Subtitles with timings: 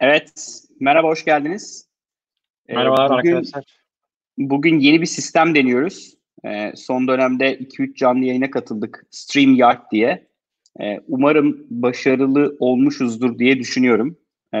[0.00, 0.32] Evet,
[0.80, 1.88] merhaba, hoş geldiniz.
[2.68, 3.64] Ee, Merhabalar bugün, arkadaşlar.
[4.38, 6.14] Bugün yeni bir sistem deniyoruz.
[6.44, 9.06] Ee, son dönemde 2-3 canlı yayına katıldık.
[9.10, 10.26] StreamYard diye.
[10.80, 14.18] Ee, umarım başarılı olmuşuzdur diye düşünüyorum.
[14.54, 14.58] Ee,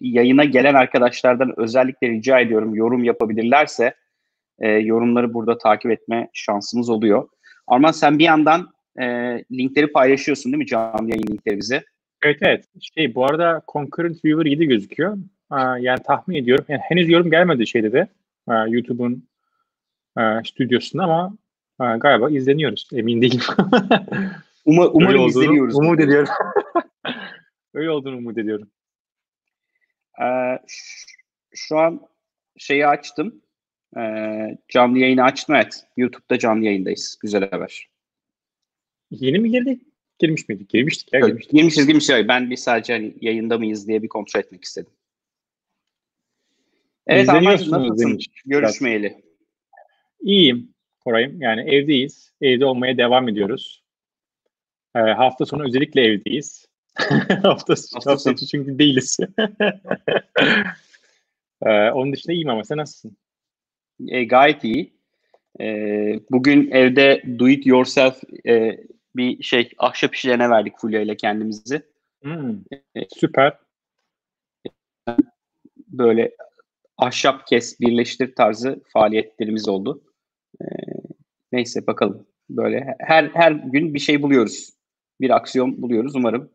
[0.00, 3.94] yayına gelen arkadaşlardan özellikle rica ediyorum yorum yapabilirlerse
[4.58, 7.28] e, yorumları burada takip etme şansımız oluyor.
[7.66, 9.04] Arman sen bir yandan e,
[9.52, 11.84] linkleri paylaşıyorsun değil mi canlı yayın linkleri bize?
[12.22, 12.64] Evet evet.
[12.94, 15.18] Şey, bu arada Concurrent Viewer 7 gözüküyor.
[15.50, 16.64] Aa, yani tahmin ediyorum.
[16.68, 18.08] Yani henüz yorum gelmedi şeyde de.
[18.46, 19.28] Aa, YouTube'un
[20.16, 21.36] aa, stüdyosunda ama
[21.78, 22.88] aa, galiba izleniyoruz.
[22.92, 23.40] Emin değilim.
[24.64, 25.76] Uma, umarım olduğunu, izleniyoruz.
[25.76, 26.28] Umut ediyorum.
[27.74, 28.70] Öyle olduğunu umut ediyorum.
[30.22, 30.58] Ee,
[31.54, 32.00] şu an
[32.58, 33.42] şeyi açtım.
[33.96, 35.86] Ee, canlı yayını açtım evet.
[35.96, 37.18] YouTube'da canlı yayındayız.
[37.22, 37.88] Güzel haber.
[39.10, 39.82] Yeni mi girdik?
[40.18, 40.68] Girmiş miydik?
[40.68, 41.20] Girmiştik ya.
[41.20, 41.52] Girmiştik.
[41.52, 42.28] Girmişiz girmişiz.
[42.28, 44.92] Ben bir sadece hani yayında mıyız diye bir kontrol etmek istedim.
[47.06, 49.22] Evet ama nasılsın görüşmeyeli?
[50.20, 51.42] İyiyim Koray'ım.
[51.42, 52.32] Yani evdeyiz.
[52.40, 53.82] Evde olmaya devam ediyoruz.
[54.96, 56.68] Ee, hafta sonu özellikle evdeyiz.
[57.42, 59.16] hafta, hafta sonu çünkü değiliz.
[61.62, 63.16] ee, onun dışında iyiyim ama sen nasılsın?
[64.08, 64.92] E, gayet iyi.
[65.60, 65.66] E,
[66.30, 68.78] bugün evde do it yourself e,
[69.16, 71.82] bir şey ahşap işlerine verdik Fulya ile kendimizi.
[72.22, 72.58] Hmm,
[73.16, 73.58] süper.
[75.88, 76.36] Böyle
[76.98, 80.02] ahşap kes birleştir tarzı faaliyetlerimiz oldu.
[80.60, 80.64] Ee,
[81.52, 82.26] neyse bakalım.
[82.50, 84.70] Böyle her her gün bir şey buluyoruz.
[85.20, 86.50] Bir aksiyon buluyoruz umarım.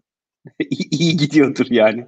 [0.91, 2.07] iyi gidiyordur yani.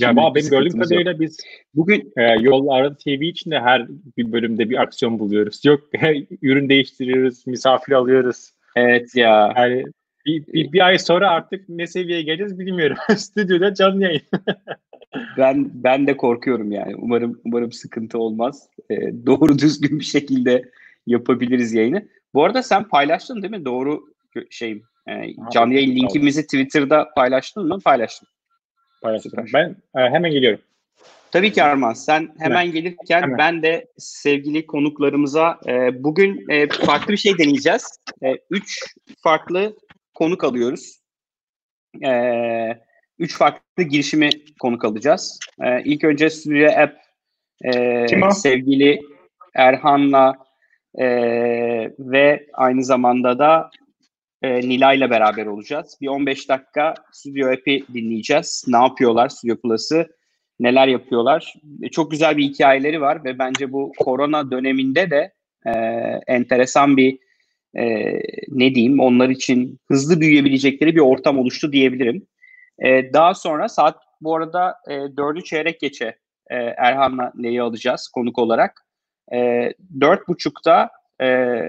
[0.00, 1.36] Ya ama benim gördüğüm kadarıyla biz
[1.74, 5.64] bugün e, Yollarda TV için de her bir bölümde bir aksiyon buluyoruz.
[5.64, 5.80] Yok
[6.42, 8.52] ürün değiştiriyoruz, misafir alıyoruz.
[8.76, 9.52] Evet ya.
[9.56, 9.84] Yani
[10.26, 12.96] bir, bir, bir ay sonra artık ne seviyeye geleceğiz bilmiyorum.
[13.16, 14.22] Stüdyoda canlı yayın.
[15.38, 16.96] ben ben de korkuyorum yani.
[16.96, 18.68] Umarım umarım sıkıntı olmaz.
[18.90, 20.70] Ee, doğru düzgün bir şekilde
[21.06, 22.08] yapabiliriz yayını.
[22.34, 23.64] Bu arada sen paylaştın değil mi?
[23.64, 24.04] Doğru
[24.50, 25.12] şey e,
[25.52, 27.78] canlı yayın linkimizi Twitter'da paylaştın mı?
[27.84, 28.28] Paylaştım.
[29.02, 29.44] Paylaştım.
[29.54, 30.60] Ben e, hemen geliyorum.
[31.30, 31.92] Tabii ki Arman.
[31.92, 33.38] Sen hemen, gelirken hemen.
[33.38, 37.98] ben de sevgili konuklarımıza e, bugün e, farklı bir şey deneyeceğiz.
[38.22, 39.76] E, üç farklı
[40.14, 41.00] konuk alıyoruz.
[42.04, 42.12] E,
[43.18, 45.38] üç farklı girişimi konuk alacağız.
[45.60, 46.96] E, ilk önce Studio App
[47.64, 49.00] e, sevgili
[49.54, 50.34] Erhan'la
[50.98, 51.06] e,
[51.98, 53.70] ve aynı zamanda da
[54.42, 55.98] e, Nilay'la beraber olacağız.
[56.00, 58.64] Bir 15 dakika Studio App'i dinleyeceğiz.
[58.68, 60.15] Ne yapıyorlar Studio Plus'ı?
[60.60, 61.54] Neler yapıyorlar.
[61.82, 65.32] E, çok güzel bir hikayeleri var ve bence bu korona döneminde de
[65.66, 65.70] e,
[66.26, 67.18] enteresan bir
[67.78, 68.12] e,
[68.48, 72.26] ne diyeyim onlar için hızlı büyüyebilecekleri bir ortam oluştu diyebilirim.
[72.84, 76.16] E, daha sonra saat bu arada e, dördü çeyrek geçe
[76.50, 78.86] e, Erhan'la Leyi alacağız konuk olarak.
[79.34, 80.90] E, dört buçukta
[81.22, 81.60] e,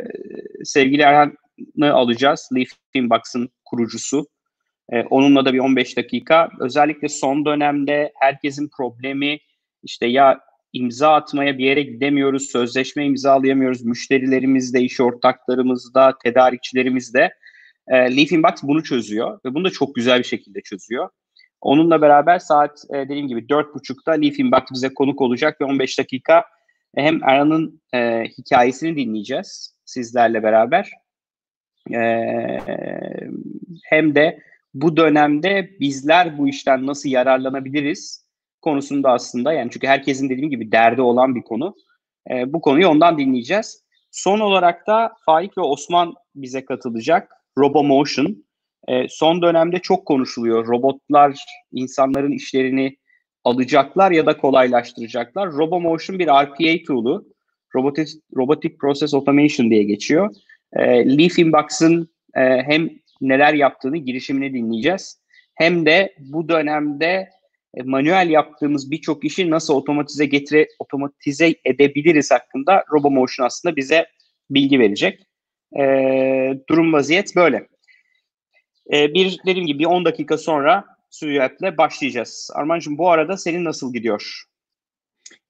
[0.64, 2.50] sevgili Erhan'ı alacağız.
[2.56, 4.28] Leaf Box'ın kurucusu.
[4.94, 6.50] E, onunla da bir 15 dakika.
[6.60, 9.40] Özellikle son dönemde herkesin problemi
[9.84, 10.40] işte ya
[10.74, 17.34] imza atmaya bir yere gidemiyoruz, sözleşme imzalayamıyoruz, müşterilerimizde, iş ortaklarımızda, tedarikçilerimizde.
[17.88, 21.10] E, Leafing Box bunu çözüyor ve bunu da çok güzel bir şekilde çözüyor.
[21.62, 26.46] Onunla beraber saat e, dediğim gibi 4.30'da Leafing Box bize konuk olacak ve 15 dakika
[26.98, 30.92] e, hem Erhan'ın e, hikayesini dinleyeceğiz sizlerle beraber.
[31.94, 32.00] E,
[33.84, 34.40] hem de
[34.82, 38.26] bu dönemde bizler bu işten nasıl yararlanabiliriz
[38.62, 41.76] konusunda aslında yani çünkü herkesin dediğim gibi derdi olan bir konu.
[42.32, 43.84] E, bu konuyu ondan dinleyeceğiz.
[44.12, 47.32] Son olarak da Faik ve Osman bize katılacak.
[47.58, 48.46] RoboMotion.
[48.88, 50.68] E, son dönemde çok konuşuluyor.
[50.68, 51.40] Robotlar
[51.72, 52.98] insanların işlerini
[53.44, 55.52] alacaklar ya da kolaylaştıracaklar.
[55.52, 57.28] RoboMotion bir RPA tool'u.
[57.76, 60.36] Robotic, Robotic Process Automation diye geçiyor.
[60.74, 62.90] E, Leaf Inbox'ın e, hem
[63.22, 65.22] neler yaptığını, girişimini dinleyeceğiz.
[65.56, 67.30] Hem de bu dönemde
[67.74, 74.08] e, manuel yaptığımız birçok işi nasıl otomatize getire, otomatize edebiliriz hakkında RoboMotion aslında bize
[74.50, 75.28] bilgi verecek.
[75.80, 75.84] E,
[76.70, 77.68] durum vaziyet böyle.
[78.94, 82.50] E, bir dediğim gibi 10 dakika sonra Suyaat'le başlayacağız.
[82.54, 84.44] Armancığım bu arada senin nasıl gidiyor?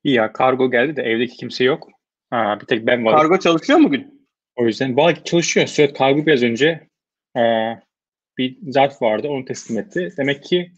[0.03, 1.89] İyi ya kargo geldi de evdeki kimse yok.
[2.29, 3.17] Ha, bir tek ben varım.
[3.17, 4.27] Kargo çalışıyor mu bugün?
[4.55, 5.67] O yüzden bayağı çalışıyor.
[5.67, 6.87] Sürat kargo biraz önce
[7.37, 7.43] e,
[8.37, 10.13] bir zarf vardı onu teslim etti.
[10.17, 10.71] Demek ki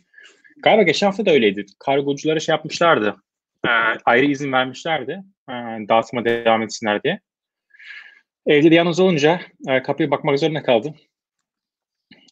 [0.63, 1.65] galiba geçen hafta da öyleydi.
[1.79, 3.15] Kargoculara şey yapmışlardı.
[3.65, 3.69] E,
[4.06, 5.23] ayrı izin vermişlerdi.
[5.50, 5.53] E,
[5.89, 7.19] dağıtıma devam etsinler diye.
[8.45, 10.95] Evde de yalnız olunca e, kapıya bakmak zorunda kaldım.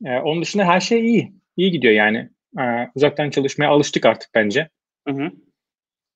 [0.05, 1.33] E, onun dışında her şey iyi.
[1.57, 2.29] İyi gidiyor yani.
[2.59, 2.63] E,
[2.95, 4.69] uzaktan çalışmaya alıştık artık bence.
[5.07, 5.31] Hı hı.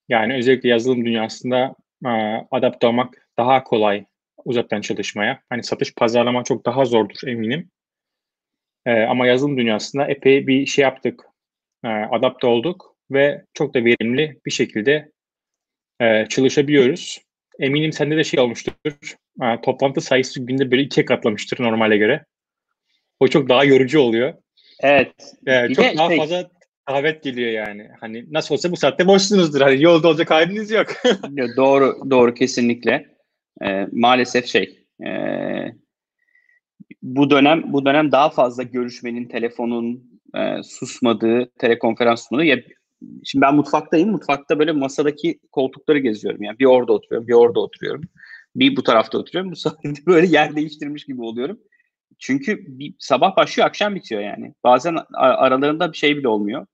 [0.10, 1.75] Yani özellikle yazılım dünyasında
[2.06, 2.10] e,
[2.52, 4.06] adapte olmak daha kolay
[4.46, 5.42] uzaktan çalışmaya.
[5.50, 7.69] Hani satış pazarlama çok daha zordur eminim.
[8.86, 11.24] E, ama yazılım dünyasında epey bir şey yaptık.
[11.86, 15.12] E, adapte olduk ve çok da verimli bir şekilde
[16.01, 17.22] e, çalışabiliyoruz.
[17.60, 18.74] Eminim sende de şey olmuştur.
[19.44, 22.25] E, toplantı sayısı günde böyle ikiye katlamıştır normale göre.
[23.19, 24.33] O çok daha yorucu oluyor.
[24.80, 25.13] Evet.
[25.48, 26.50] E, çok daha şey, fazla
[26.89, 27.89] davet geliyor yani.
[28.00, 29.62] Hani nasıl olsa bu saatte boşsunuzdur.
[29.62, 30.88] Hani yolda olacak haliniz yok.
[31.57, 33.06] doğru, doğru kesinlikle.
[33.63, 35.12] E, maalesef şey e,
[37.01, 42.45] bu dönem bu dönem daha fazla görüşmenin, telefonun e, susmadığı, telekonferans sunmadığı.
[42.45, 42.57] Ya,
[43.24, 44.12] şimdi ben mutfaktayım.
[44.12, 46.44] Mutfakta böyle masadaki koltukları geziyorum.
[46.44, 48.03] Yani bir orada oturuyorum, bir orada oturuyorum.
[48.56, 49.51] Bir bu tarafta oturuyorum.
[49.51, 51.59] Bu sayede böyle yer değiştirmiş gibi oluyorum.
[52.19, 54.53] Çünkü bir sabah başlıyor, akşam bitiyor yani.
[54.63, 56.65] Bazen aralarında bir şey bile olmuyor.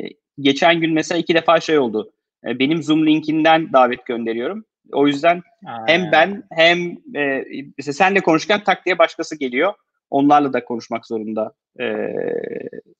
[0.00, 0.04] E,
[0.40, 2.12] geçen gün mesela iki defa şey oldu.
[2.46, 4.64] E, benim Zoom linkinden davet gönderiyorum.
[4.92, 5.86] O yüzden Aa.
[5.86, 6.78] hem ben hem
[7.16, 7.44] e,
[7.78, 9.74] mesela senle konuşurken tak diye başkası geliyor.
[10.10, 12.06] Onlarla da konuşmak zorunda e,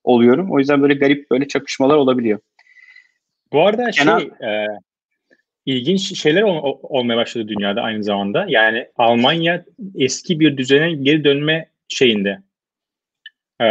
[0.05, 0.52] oluyorum.
[0.52, 2.38] O yüzden böyle garip böyle çakışmalar olabiliyor.
[3.52, 4.67] Bu arada Kenan, şey e,
[5.67, 8.44] ilginç şeyler ol, olmaya başladı dünyada aynı zamanda.
[8.49, 9.64] Yani Almanya
[9.94, 12.43] eski bir düzene geri dönme şeyinde
[13.61, 13.67] e,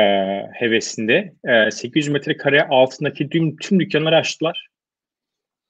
[0.53, 1.33] hevesinde.
[1.45, 4.70] E, 800 metrekare altındaki tüm, tüm dükkanları açtılar.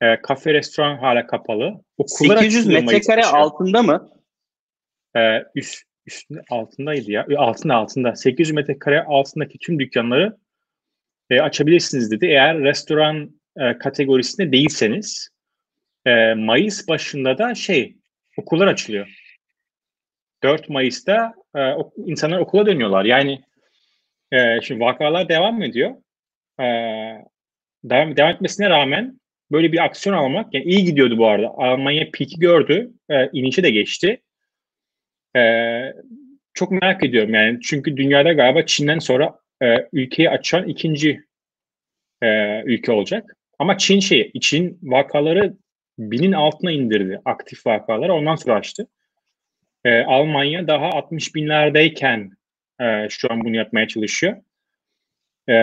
[0.02, 1.84] E, kafe, restoran hala kapalı.
[1.98, 4.10] Okullar 800 metrekare altında mı?
[5.16, 7.28] E, üst, üstünde altındaydı ya.
[7.38, 8.16] Altında altında.
[8.16, 10.38] 800 metrekare altındaki tüm dükkanları
[11.30, 12.26] e, açabilirsiniz dedi.
[12.26, 15.30] Eğer restoran e, kategorisinde değilseniz
[16.06, 17.96] e, Mayıs başında da şey
[18.38, 19.18] okullar açılıyor.
[20.44, 21.60] 4 Mayıs'ta e,
[22.06, 23.06] insanlar okula dönüyorlar.
[23.06, 23.42] Yani
[24.32, 25.96] e, şimdi vakalar devam ediyor.
[26.60, 26.66] E,
[27.84, 29.21] devam, devam etmesine rağmen
[29.52, 31.48] böyle bir aksiyon almak, yani iyi gidiyordu bu arada.
[31.48, 34.22] Almanya piki gördü, e, inişi de geçti.
[35.36, 35.42] E,
[36.54, 41.22] çok merak ediyorum yani çünkü dünyada galiba Çin'den sonra e, ülkeyi açan ikinci
[42.24, 43.36] e, ülke olacak.
[43.60, 45.54] Ama Çin şey, Çin vakaları
[46.00, 48.88] binin altına indirdi aktif vakaları ondan sonra açtı.
[49.86, 52.32] E, Almanya daha 60 binlerdeyken
[52.82, 54.38] e, şu an bunu yapmaya çalışıyor.
[55.50, 55.56] E,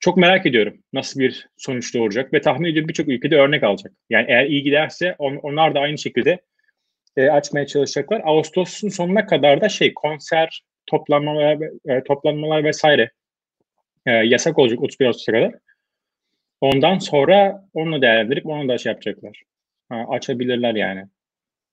[0.00, 3.92] çok merak ediyorum nasıl bir sonuç doğuracak ve tahmin ediyorum birçok ülkede örnek alacak.
[4.10, 6.40] Yani eğer iyi giderse on, onlar da aynı şekilde
[7.16, 8.22] e, açmaya çalışacaklar.
[8.24, 11.58] Ağustos'un sonuna kadar da şey konser, toplanmalar,
[11.88, 13.10] e, toplanmalar vesaire
[14.06, 15.54] e, yasak olacak 31 Ağustos'a kadar.
[16.60, 19.42] Ondan sonra onu değerlendirip onu da şey yapacaklar.
[19.88, 21.06] Ha, açabilirler yani.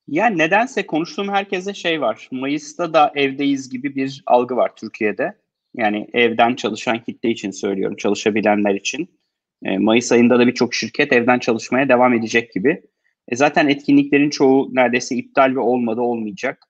[0.08, 2.28] Yani nedense konuştuğum herkese şey var.
[2.32, 5.34] Mayıs'ta da evdeyiz gibi bir algı var Türkiye'de.
[5.76, 9.20] Yani evden çalışan kitle için söylüyorum, çalışabilenler için.
[9.64, 12.82] E, Mayıs ayında da birçok şirket evden çalışmaya devam edecek gibi.
[13.28, 16.64] E, zaten etkinliklerin çoğu neredeyse iptal ve olmadı olmayacak.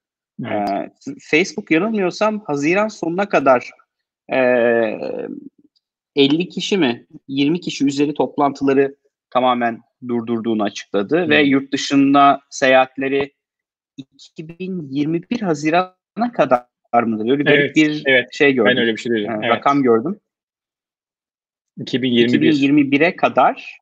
[0.46, 0.70] Evet.
[0.70, 3.70] E, Facebook yanılmıyorsam Haziran sonuna kadar
[4.34, 4.38] e,
[6.16, 8.96] 50 kişi mi 20 kişi üzeri toplantıları
[9.30, 11.30] tamamen durdurduğunu açıkladı hmm.
[11.30, 13.34] ve yurt dışında seyahatleri
[13.98, 16.71] 2021 Haziran'a kadar
[17.04, 17.32] mıdır?
[17.32, 18.34] Öyle evet, bir evet.
[18.34, 18.72] şey gördüm.
[18.72, 19.26] Ben öyle bir şey duydum.
[19.26, 19.56] Yani evet.
[19.58, 20.20] Rakam gördüm.
[21.78, 22.54] 2021.
[22.54, 23.82] 2021'e kadar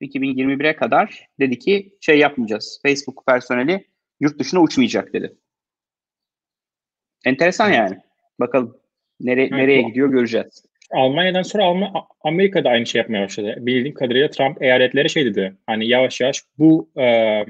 [0.00, 2.80] 2021'e kadar dedi ki şey yapmayacağız.
[2.82, 3.84] Facebook personeli
[4.20, 5.36] yurt dışına uçmayacak dedi.
[7.24, 7.98] Enteresan yani.
[8.40, 8.76] Bakalım
[9.20, 9.88] nere, evet, nereye bu.
[9.88, 10.64] gidiyor göreceğiz.
[10.90, 13.54] Almanya'dan sonra Alman, Amerika da aynı şey yapmaya başladı.
[13.58, 15.54] Bildiğim kadarıyla Trump eyaletleri şey dedi.
[15.66, 17.44] Hani yavaş yavaş bu e,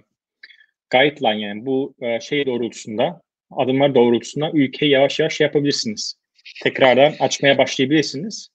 [0.90, 6.14] guideline yani bu e, şey doğrultusunda adımlar doğrultusunda ülkeyi yavaş yavaş şey yapabilirsiniz.
[6.62, 8.48] Tekrardan açmaya başlayabilirsiniz.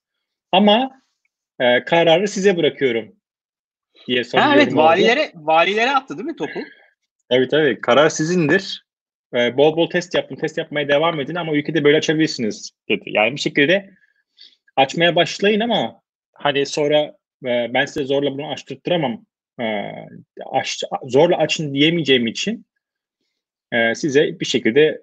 [0.52, 1.02] Ama
[1.60, 3.16] e, kararı size bırakıyorum
[4.08, 6.60] diye son ha, Evet valilere, valilere attı değil mi topu?
[7.30, 7.82] Evet tabii.
[7.82, 8.86] Karar sizindir.
[9.36, 10.36] E, bol bol test yapın.
[10.36, 13.04] Test yapmaya devam edin ama ülkede böyle açabilirsiniz dedi.
[13.06, 13.90] Yani bir şekilde
[14.76, 16.02] açmaya başlayın ama
[16.34, 16.98] hani sonra
[17.46, 19.26] e, ben size zorla bunu açtırttıramam.
[19.60, 19.64] E,
[20.52, 22.66] aç, zorla açın diyemeyeceğim için
[23.74, 25.02] e, size bir şekilde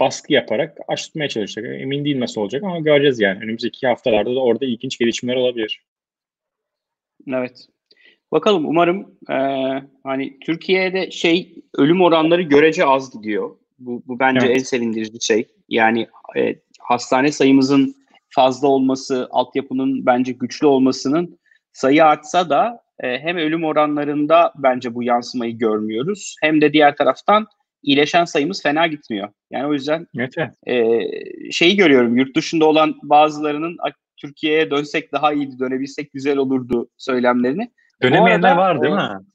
[0.00, 1.80] baskı yaparak açtırmaya çalışacak.
[1.80, 3.44] Emin değilim nasıl olacak ama göreceğiz yani.
[3.44, 5.82] Önümüzdeki haftalarda da orada ilginç gelişmeler olabilir.
[7.28, 7.66] Evet.
[8.32, 9.36] Bakalım umarım e,
[10.04, 13.56] hani Türkiye'de şey ölüm oranları görece az gidiyor.
[13.78, 14.56] Bu, bu bence evet.
[14.56, 15.48] en sevindirici şey.
[15.68, 16.06] Yani
[16.36, 17.94] e, hastane sayımızın
[18.28, 21.38] fazla olması, altyapının bence güçlü olmasının
[21.72, 26.36] sayı artsa da e, hem ölüm oranlarında bence bu yansımayı görmüyoruz.
[26.40, 27.46] Hem de diğer taraftan
[27.82, 29.28] iyileşen sayımız fena gitmiyor.
[29.50, 30.34] Yani o yüzden evet.
[30.66, 31.00] e,
[31.52, 33.76] şeyi görüyorum yurt dışında olan bazılarının
[34.16, 37.70] Türkiye'ye dönsek daha iyiydi, dönebilsek güzel olurdu söylemlerini.
[38.02, 39.26] Dönemeyenler arada, var değil e, mi?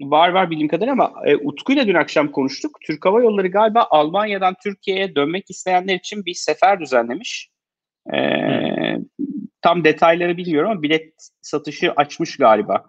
[0.00, 2.78] Var var bildiğim kadarıyla ama e, Utku ile dün akşam konuştuk.
[2.86, 7.50] Türk Hava Yolları galiba Almanya'dan Türkiye'ye dönmek isteyenler için bir sefer düzenlemiş.
[8.14, 8.18] E,
[9.62, 12.84] tam detayları bilmiyorum ama bilet satışı açmış galiba.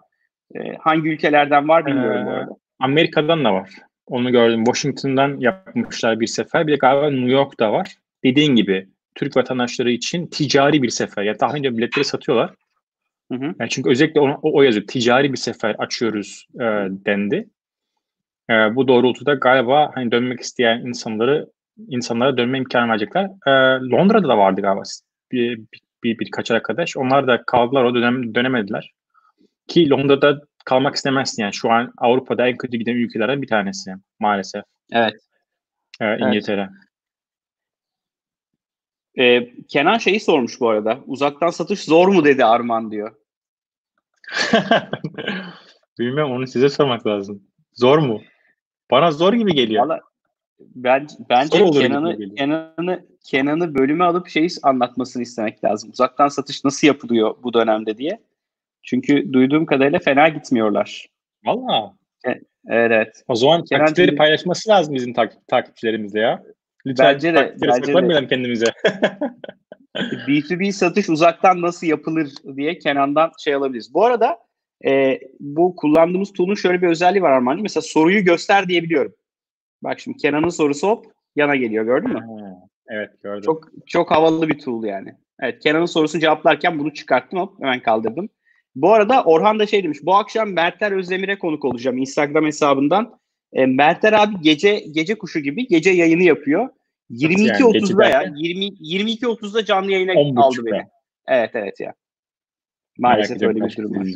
[0.54, 2.56] E, hangi ülkelerden var bilmiyorum ee, bu arada.
[2.78, 3.70] Amerika'dan da var.
[4.10, 4.64] Onu gördüm.
[4.64, 6.66] Washington'dan yapmışlar bir sefer.
[6.66, 7.94] Bir de galiba New York'ta var.
[8.24, 11.22] Dediğin gibi Türk vatandaşları için ticari bir sefer.
[11.22, 12.50] Ya daha önce biletleri satıyorlar.
[13.32, 13.54] Hı hı.
[13.60, 14.86] Yani çünkü özellikle o, o yazıyor.
[14.86, 17.48] Ticari bir sefer açıyoruz e, dendi.
[18.50, 21.46] E, bu doğrultuda galiba hani dönmek isteyen insanları
[21.88, 23.24] insanlara dönme imkanı verecekler.
[23.46, 23.50] E,
[23.90, 24.82] Londra'da da vardı galiba
[25.32, 26.96] bir, bir, bir birkaç arkadaş.
[26.96, 28.92] Onlar da kaldılar o dönem dönemediler.
[29.68, 31.54] Ki Londra'da kalmak istemezsin yani.
[31.54, 34.64] Şu an Avrupa'da en kötü giden ülkelerden bir tanesi maalesef.
[34.92, 35.14] Evet.
[36.00, 36.68] Ee, İngiltere.
[39.14, 39.48] Evet.
[39.48, 40.98] Ee, Kenan şeyi sormuş bu arada.
[41.06, 43.14] Uzaktan satış zor mu dedi Arman diyor.
[45.98, 47.42] Bilmem onu size sormak lazım.
[47.74, 48.22] Zor mu?
[48.90, 49.86] Bana zor gibi geliyor.
[49.86, 50.00] Valla
[50.60, 55.90] ben, bence Kenan'ı Kenan'ı Kenan'ı bölüme alıp şeyi anlatmasını istemek lazım.
[55.90, 58.27] Uzaktan satış nasıl yapılıyor bu dönemde diye.
[58.82, 61.06] Çünkü duyduğum kadarıyla fena gitmiyorlar.
[61.44, 61.94] Valla.
[62.24, 62.42] Evet.
[62.68, 63.22] evet.
[63.28, 66.42] O zaman Kenan taktikleri paylaşması lazım bizim tak- takipçilerimizle ya.
[66.86, 68.26] Lütfen bence de, bence de.
[68.26, 68.66] kendimize.
[69.96, 73.94] B2B satış uzaktan nasıl yapılır diye Kenan'dan şey alabiliriz.
[73.94, 74.38] Bu arada
[74.86, 77.62] e, bu kullandığımız tool'un şöyle bir özelliği var Armancığım.
[77.62, 79.14] Mesela soruyu göster diyebiliyorum.
[79.82, 81.06] Bak şimdi Kenan'ın sorusu hop
[81.36, 82.26] yana geliyor gördün mü?
[82.88, 83.42] evet gördüm.
[83.44, 85.14] Çok çok havalı bir tool yani.
[85.40, 88.28] Evet Kenan'ın sorusunu cevaplarken bunu çıkarttım hop hemen kaldırdım.
[88.82, 89.98] Bu arada Orhan da şey demiş.
[90.02, 93.18] Bu akşam Mertler Özdemir'e konuk olacağım Instagram hesabından.
[93.52, 96.68] E, Mertler abi gece gece kuşu gibi gece yayını yapıyor.
[97.10, 98.32] 22.30'da yani, ya.
[98.36, 100.82] 20 22.30'da canlı yayına aldı beni.
[101.28, 101.94] Evet evet ya.
[102.98, 104.06] Maalesef öyle bir durum var.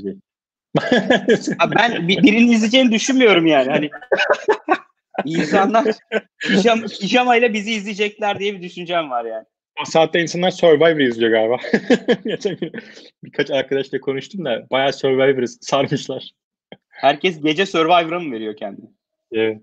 [1.77, 3.71] ben birini izleyeceğini düşünmüyorum yani.
[3.71, 3.91] Hani
[5.25, 5.85] insanlar
[6.39, 9.45] pijama, pijamayla bizi izleyecekler diye bir düşüncem var yani.
[9.83, 11.57] O saatte insanlar Survivor izliyor galiba.
[12.25, 12.73] Geçen gün
[13.25, 16.31] birkaç arkadaşla konuştum da bayağı Survivor'ı sarmışlar.
[16.89, 18.87] Herkes gece Survivor'a mı veriyor kendini?
[19.33, 19.63] Evet.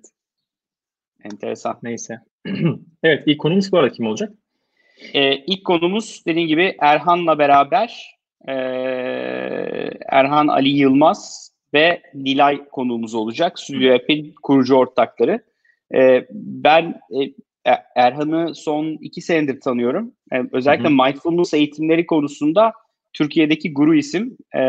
[1.23, 1.79] Enteresan.
[1.83, 2.19] Neyse.
[3.03, 4.33] evet ilk konumuz bu arada kim olacak?
[5.13, 8.15] Ee, ilk konumuz dediğim gibi Erhan'la beraber
[8.47, 8.53] e,
[10.09, 13.59] Erhan Ali Yılmaz ve Nilay konuğumuz olacak.
[13.59, 15.43] Studio App'in kurucu ortakları.
[15.93, 17.33] E, ben e,
[17.95, 20.13] Erhan'ı son iki senedir tanıyorum.
[20.31, 21.05] E, özellikle hı hı.
[21.05, 22.73] mindfulness eğitimleri konusunda
[23.13, 24.61] Türkiye'deki guru isim e,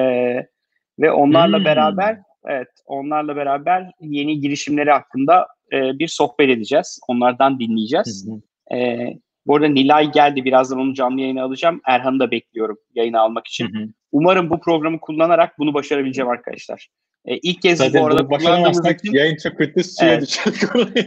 [0.99, 1.65] ve onlarla hmm.
[1.65, 7.01] beraber evet onlarla beraber yeni girişimleri hakkında e, bir sohbet edeceğiz.
[7.09, 8.27] Onlardan dinleyeceğiz.
[8.29, 8.79] Hı hı.
[8.79, 9.09] E,
[9.47, 10.45] bu arada Nilay geldi.
[10.45, 11.81] Birazdan onu canlı yayına alacağım.
[11.87, 13.75] Erhan'ı da bekliyorum yayına almak için.
[13.75, 13.89] Hı hı.
[14.13, 16.89] Umarım bu programı kullanarak bunu başarabileceğim arkadaşlar.
[17.25, 19.13] E, ilk kez Zaten bu arada kullandığımız için...
[19.13, 20.45] Yayın çok kötü suya evet.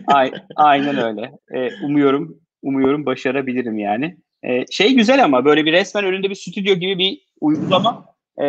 [0.55, 1.31] aynen öyle.
[1.53, 4.17] E, umuyorum umuyorum başarabilirim yani.
[4.43, 8.05] E, şey güzel ama böyle bir resmen önünde bir stüdyo gibi bir uygulama.
[8.41, 8.45] E,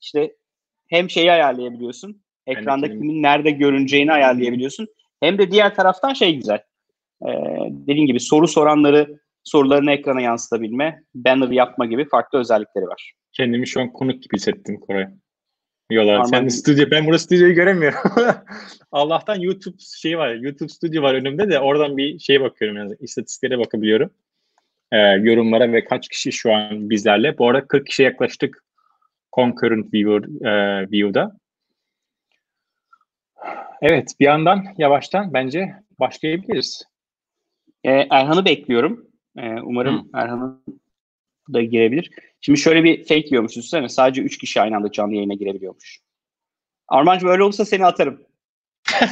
[0.00, 0.32] işte
[0.88, 2.22] hem şeyi ayarlayabiliyorsun.
[2.46, 4.86] Ekranda kimin nerede görüneceğini ayarlayabiliyorsun.
[5.20, 6.60] Hem de diğer taraftan şey güzel.
[7.22, 7.30] E,
[7.70, 13.12] dediğim gibi soru soranları sorularını ekrana yansıtabilme, banner yapma gibi farklı özellikleri var.
[13.32, 15.06] Kendimi şu an konuk gibi hissettim Koray.
[15.90, 16.24] Yola.
[16.24, 16.90] Sen stüdyo.
[16.90, 17.98] Ben burada stüdyoyu göremiyorum.
[18.92, 20.34] Allah'tan YouTube şey var.
[20.34, 22.76] YouTube stüdyo var önümde de oradan bir şeye bakıyorum.
[22.76, 24.10] Yani istatistiklere bakabiliyorum.
[24.92, 27.38] Ee, yorumlara ve kaç kişi şu an bizlerle.
[27.38, 28.64] Bu arada 40 kişiye yaklaştık
[29.32, 31.36] concurrent viewer, e, view'da.
[33.82, 36.84] Evet bir yandan yavaştan bence başlayabiliriz.
[37.84, 39.06] Ee, Erhan'ı bekliyorum.
[39.36, 40.62] Ee, umarım Erhan'ın
[41.52, 42.10] da girebilir.
[42.40, 43.88] Şimdi şöyle bir fake yiyormuş üstüne.
[43.88, 45.98] Sadece 3 kişi aynı anda canlı yayına girebiliyormuş.
[46.88, 48.22] Armancığım öyle olursa seni atarım.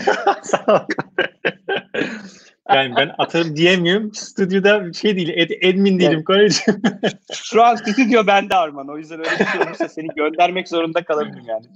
[2.69, 4.14] yani ben atarım diyemiyorum.
[4.14, 6.66] Stüdyoda şey değil, ed, admin değilim evet.
[7.33, 8.88] Şu an stüdyo bende Arman.
[8.88, 11.66] O yüzden öyle bir şey olursa seni göndermek zorunda kalabilirim yani.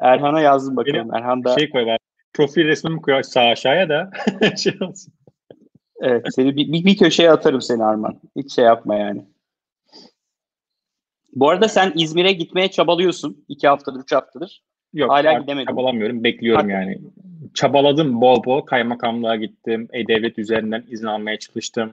[0.00, 0.96] Erhan'a yazdım bakalım.
[0.96, 1.58] Benim Erhan da...
[1.58, 1.98] Şey koy ben.
[2.32, 4.10] Profil resmimi koy sağ aşağıya da
[4.56, 5.12] şey olsun.
[6.00, 8.20] Evet, seni bir, bir, bir köşeye atarım seni Arman.
[8.36, 9.26] Hiç şey yapma yani.
[11.32, 13.44] Bu arada sen İzmir'e gitmeye çabalıyorsun.
[13.48, 14.62] iki haftadır, üç haftadır.
[14.92, 15.66] Yok, Hala gidemedim.
[15.66, 16.24] Çabalamıyorum.
[16.24, 16.88] Bekliyorum Hakikaten.
[16.88, 17.00] yani.
[17.54, 18.60] Çabaladım bol bol.
[18.60, 19.88] Kaymakamlığa gittim.
[19.92, 21.92] E-Devlet üzerinden izin almaya çalıştım.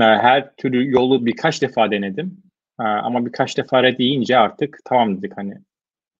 [0.00, 2.42] Ee, her türlü yolu birkaç defa denedim.
[2.80, 5.54] Ee, ama birkaç defa red deyince artık tamam dedik hani.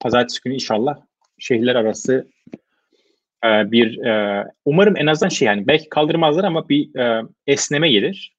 [0.01, 0.97] Pazartesi günü inşallah
[1.39, 2.29] şehirler arası
[3.45, 8.39] e, bir e, umarım en azından şey yani belki kaldırmazlar ama bir e, esneme gelir.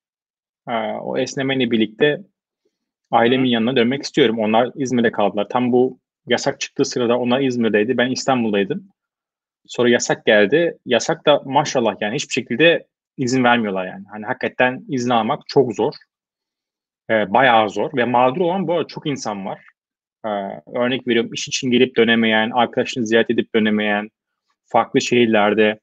[1.01, 2.21] O esnemeyle birlikte
[3.11, 4.39] ailemin yanına dönmek istiyorum.
[4.39, 5.47] Onlar İzmir'de kaldılar.
[5.49, 7.97] Tam bu yasak çıktığı sırada onlar İzmir'deydi.
[7.97, 8.89] Ben İstanbul'daydım.
[9.65, 10.77] Sonra yasak geldi.
[10.85, 12.87] Yasak da maşallah yani hiçbir şekilde
[13.17, 14.05] izin vermiyorlar yani.
[14.11, 15.93] Hani hakikaten izin almak çok zor.
[17.09, 19.61] Ee, bayağı zor ve mağdur olan bu arada çok insan var.
[20.25, 20.29] Ee,
[20.75, 24.09] örnek veriyorum iş için gelip dönemeyen, arkadaşını ziyaret edip dönemeyen,
[24.65, 25.79] farklı şehirlerde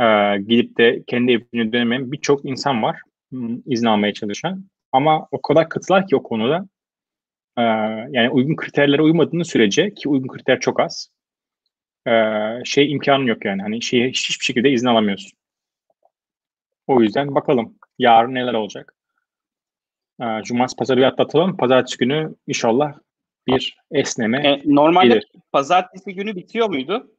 [0.00, 0.04] e,
[0.38, 3.00] gidip de kendi evine dönemeyen birçok insan var
[3.66, 4.64] izin almaya çalışan.
[4.96, 6.68] Ama o kadar katılar ki o konuda
[7.58, 7.62] e,
[8.10, 11.10] yani uygun kriterlere uymadığını sürece ki uygun kriter çok az
[12.06, 12.12] e,
[12.64, 13.62] şey imkanın yok yani.
[13.62, 15.38] Hani şey, hiçbir şekilde izin alamıyorsun.
[16.86, 18.94] O yüzden bakalım yarın neler olacak.
[20.20, 21.56] E, Cumartesi pazarı bir atlatalım.
[21.56, 22.94] Pazartesi günü inşallah
[23.46, 25.26] bir esneme e, Normalde gelir.
[25.52, 27.10] pazartesi günü bitiyor muydu?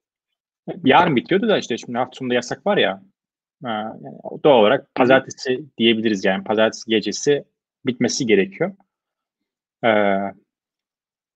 [0.83, 3.03] Yarın bitiyordu da işte şimdi hafta sonunda yasak var ya.
[3.65, 4.01] E, yani
[4.43, 6.43] doğal olarak pazartesi diyebiliriz yani.
[6.43, 7.43] Pazartesi gecesi
[7.87, 8.75] bitmesi gerekiyor.
[9.83, 9.89] E,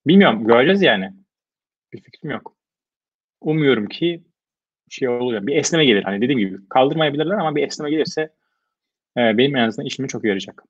[0.07, 1.13] bilmiyorum göreceğiz yani.
[1.93, 2.55] Bir fikrim yok.
[3.41, 4.23] Umuyorum ki
[4.89, 5.47] şey oluyor.
[5.47, 6.03] Bir esneme gelir.
[6.03, 8.21] Hani dediğim gibi kaldırmayabilirler ama bir esneme gelirse
[9.17, 10.63] e, benim en azından işimi çok yarayacak.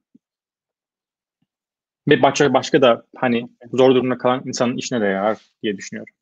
[2.07, 6.13] Ve başka, başka da hani zor durumda kalan insanın işine de yarar diye düşünüyorum.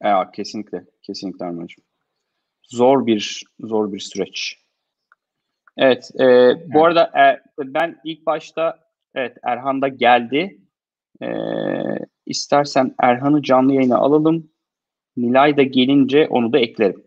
[0.00, 0.84] Evet, kesinlikle.
[1.02, 1.84] Kesinlikle Armağan'cığım.
[2.62, 4.58] Zor bir zor bir süreç.
[5.78, 6.10] Evet.
[6.20, 6.24] E,
[6.74, 8.78] bu arada e, ben ilk başta
[9.14, 10.58] evet Erhan da geldi.
[11.22, 11.28] E,
[12.26, 14.50] istersen Erhan'ı canlı yayına alalım.
[15.16, 17.04] Nilay da gelince onu da eklerim.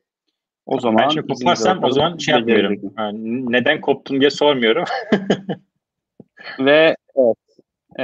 [0.66, 2.94] O zaman ben şimdi koparsam o zaman şey yapmıyorum.
[2.98, 4.84] Yani neden koptun diye sormuyorum.
[6.60, 7.38] Ve evet.
[8.00, 8.04] E,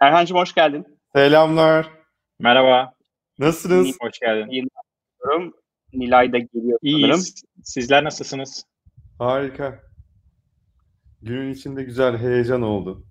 [0.00, 0.86] Erhan'cığım hoş geldin.
[1.14, 1.90] Selamlar.
[2.38, 2.92] Merhaba.
[3.38, 3.96] Nasılsınız?
[4.00, 4.68] Hoş geldin.
[5.92, 7.02] Nilay da geliyor İyiyiz.
[7.02, 7.24] sanırım.
[7.62, 8.71] Sizler nasılsınız?
[9.18, 9.78] Harika.
[11.22, 13.04] Günün içinde güzel heyecan oldu.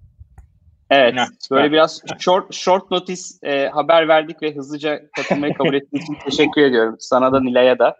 [0.90, 1.16] Evet,
[1.52, 6.62] böyle biraz short short notice e, haber verdik ve hızlıca katılmayı kabul ettiğin için teşekkür
[6.62, 6.96] ediyorum.
[7.00, 7.96] Sana da Nilay'a da.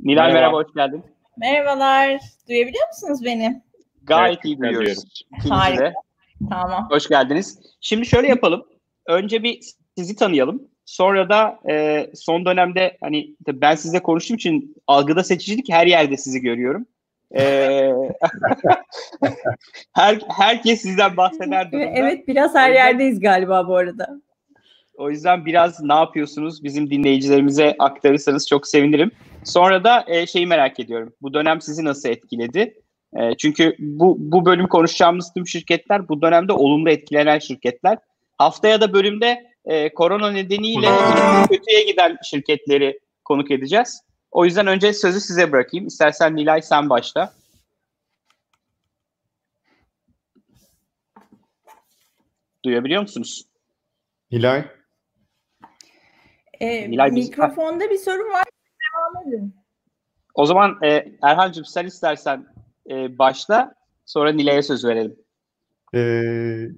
[0.00, 0.40] Nilay merhaba.
[0.40, 1.04] merhaba, hoş geldin.
[1.36, 3.62] Merhabalar, duyabiliyor musunuz beni?
[4.02, 5.24] Gayet evet, iyi duyuyoruz.
[5.48, 5.92] Harika.
[6.50, 6.88] Tamam.
[6.90, 7.58] Hoş geldiniz.
[7.80, 8.62] Şimdi şöyle yapalım.
[9.06, 9.60] Önce bir
[9.96, 10.71] sizi tanıyalım.
[10.92, 16.40] Sonra da e, son dönemde hani ben sizle konuştuğum için algıda seçicilik her yerde sizi
[16.40, 16.86] görüyorum.
[17.38, 17.92] Ee,
[19.92, 21.90] her, herkes sizden bahseder durumda.
[21.94, 24.20] Evet biraz her yerdeyiz galiba bu arada.
[24.94, 29.10] O yüzden biraz ne yapıyorsunuz bizim dinleyicilerimize aktarırsanız çok sevinirim.
[29.44, 31.12] Sonra da e, şeyi merak ediyorum.
[31.22, 32.74] Bu dönem sizi nasıl etkiledi?
[33.16, 37.98] E, çünkü bu, bu bölüm konuşacağımız tüm şirketler bu dönemde olumlu etkilenen şirketler.
[38.38, 40.88] Haftaya da bölümde e, korona nedeniyle
[41.48, 44.02] kötüye giden şirketleri konuk edeceğiz.
[44.30, 45.86] O yüzden önce sözü size bırakayım.
[45.86, 47.34] İstersen Nilay sen başla.
[52.64, 53.44] Duyabiliyor musunuz?
[54.32, 54.64] Nilay?
[56.60, 58.44] Ee, Nilay mikrofonda bir sorun var.
[58.44, 59.54] Devam edin.
[60.34, 62.46] O zaman e, Erhan'cığım sen istersen
[62.90, 63.74] e, başla.
[64.06, 65.16] Sonra Nilay'a söz verelim.
[65.94, 66.68] Ee,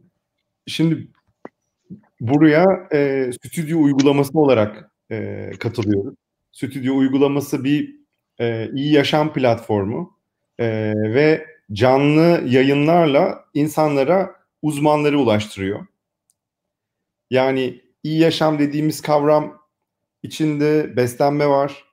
[0.66, 1.08] şimdi
[2.28, 6.14] buraya e, stüdyo uygulaması olarak e, katılıyoruz.
[6.52, 7.96] Stüdyo uygulaması bir
[8.40, 10.18] e, iyi yaşam platformu
[10.58, 15.86] e, ve canlı yayınlarla insanlara uzmanları ulaştırıyor.
[17.30, 19.58] Yani iyi yaşam dediğimiz kavram
[20.22, 21.84] içinde beslenme var,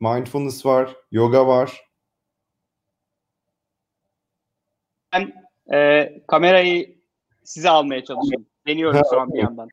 [0.00, 1.84] mindfulness var, yoga var.
[5.12, 5.32] Ben
[5.74, 7.00] e, kamerayı
[7.44, 8.46] size almaya çalışıyorum.
[8.66, 9.68] Deniyorum şu an bir yandan.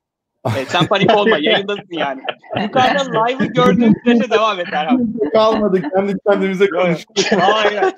[0.57, 2.21] Evet, sen panik olma yayındasın yani.
[2.63, 5.13] Yukarıda live'ı gördüğün sürece devam et Erhan.
[5.33, 7.17] Kalmadı kendi kendimize konuştuk.
[7.39, 7.93] Hayır.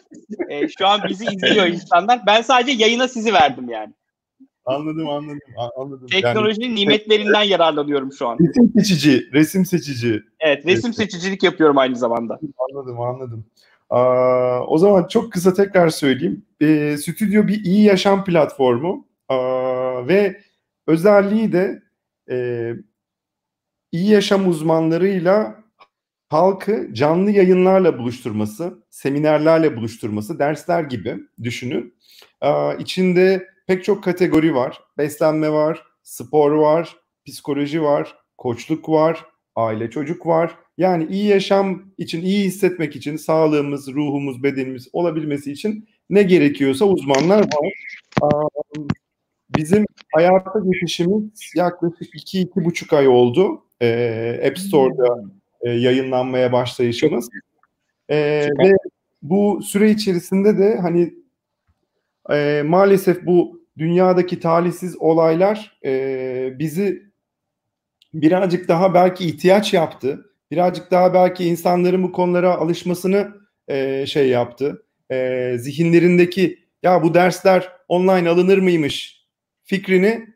[0.50, 2.20] E, şu an bizi izliyor insanlar.
[2.28, 3.94] Ben sadece yayına sizi verdim yani.
[4.66, 5.40] Anladım anladım
[5.78, 6.08] anladım.
[6.08, 8.38] Teknolojinin yani, nimetlerinden yararlanıyorum şu an.
[8.40, 10.24] Resim seçici, resim seçici.
[10.40, 10.94] Evet, resim, resim.
[10.94, 12.40] seçicilik yapıyorum aynı zamanda.
[12.70, 13.46] Anladım anladım.
[13.90, 16.46] Aa, o zaman çok kısa tekrar söyleyeyim.
[16.62, 20.42] E, Stüdyo bir iyi yaşam platformu Aa, ve
[20.88, 21.82] özelliği de
[22.30, 22.74] e,
[23.92, 25.64] iyi yaşam uzmanlarıyla
[26.30, 31.94] halkı canlı yayınlarla buluşturması, seminerlerle buluşturması, dersler gibi düşünün.
[32.42, 34.82] Ee, içinde pek çok kategori var.
[34.98, 40.56] Beslenme var, spor var, psikoloji var, koçluk var, aile çocuk var.
[40.78, 47.40] Yani iyi yaşam için, iyi hissetmek için, sağlığımız, ruhumuz, bedenimiz olabilmesi için ne gerekiyorsa uzmanlar
[47.40, 47.72] var.
[49.58, 49.86] Bizim
[50.16, 53.64] hayata geçişimiz yaklaşık 2-2,5 ay oldu.
[53.82, 55.24] Ee, App Store'da
[55.62, 57.30] e, yayınlanmaya başlayışımız.
[58.10, 58.72] Ee, ve
[59.22, 61.14] bu süre içerisinde de hani
[62.32, 67.04] e, maalesef bu dünyadaki talihsiz olaylar e, bizi
[68.14, 70.26] birazcık daha belki ihtiyaç yaptı.
[70.52, 73.28] Birazcık daha belki insanların bu konulara alışmasını
[73.68, 74.86] e, şey yaptı.
[75.12, 79.19] E, zihinlerindeki ya bu dersler online alınır mıymış
[79.70, 80.28] fikrini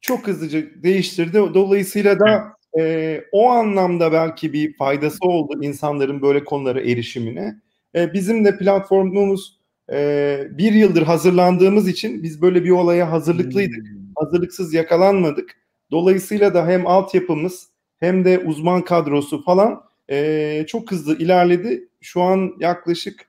[0.00, 1.38] çok hızlıca değiştirdi.
[1.54, 7.54] Dolayısıyla da e, o anlamda belki bir faydası oldu insanların böyle konulara erişimine.
[7.94, 9.58] E, bizim de platformumuz
[9.92, 13.88] e, bir yıldır hazırlandığımız için biz böyle bir olaya hazırlıklıydık.
[13.88, 13.98] Hmm.
[14.16, 15.56] Hazırlıksız yakalanmadık.
[15.90, 17.68] Dolayısıyla da hem altyapımız
[18.00, 21.88] hem de uzman kadrosu falan e, çok hızlı ilerledi.
[22.00, 23.26] Şu an yaklaşık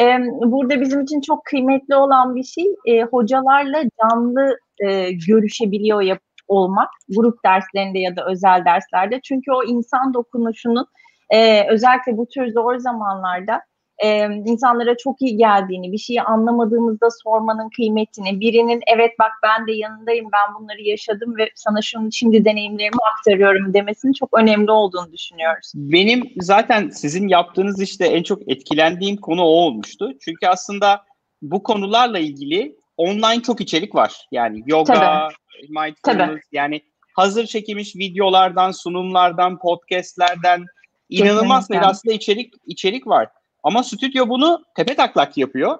[0.00, 0.04] E,
[0.44, 6.02] burada bizim için çok kıymetli olan bir şey e, hocalarla canlı e, görüşebiliyor
[6.48, 9.20] olmak grup derslerinde ya da özel derslerde.
[9.20, 10.86] Çünkü o insan dokunuşunun
[11.30, 13.62] e, özellikle bu tür zor zamanlarda
[13.98, 19.72] e, insanlara çok iyi geldiğini, bir şeyi anlamadığımızda sormanın kıymetini, birinin evet bak ben de
[19.72, 25.72] yanındayım, ben bunları yaşadım ve sana şunu şimdi deneyimlerimi aktarıyorum demesinin çok önemli olduğunu düşünüyoruz.
[25.74, 30.12] Benim zaten sizin yaptığınız işte en çok etkilendiğim konu o olmuştu.
[30.20, 31.04] Çünkü aslında
[31.42, 34.26] bu konularla ilgili online çok içerik var.
[34.32, 35.34] Yani yoga, Tabii.
[35.68, 36.40] mindfulness Tabii.
[36.52, 36.82] yani
[37.14, 40.64] hazır çekilmiş videolardan, sunumlardan, podcastlerden
[41.08, 43.28] inanılmaz sayıda aslında içerik içerik var.
[43.62, 45.78] Ama stüdyo bunu tepe taklak yapıyor.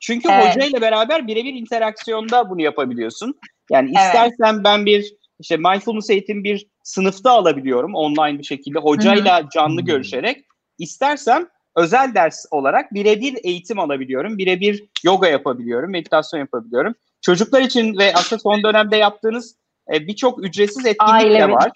[0.00, 0.56] Çünkü evet.
[0.56, 3.40] hoca ile beraber birebir interaksiyonda bunu yapabiliyorsun.
[3.70, 4.64] Yani istersen evet.
[4.64, 9.48] ben bir işte mindfulness eğitim bir sınıfta alabiliyorum online bir şekilde hocayla Hı-hı.
[9.54, 9.86] canlı Hı-hı.
[9.86, 10.44] görüşerek.
[10.78, 14.38] İstersem özel ders olarak birebir eğitim alabiliyorum.
[14.38, 16.94] Birebir yoga yapabiliyorum, meditasyon yapabiliyorum.
[17.20, 19.56] Çocuklar için ve aslında son dönemde yaptığınız
[19.94, 21.70] e, birçok ücretsiz etkinlik Aile de var.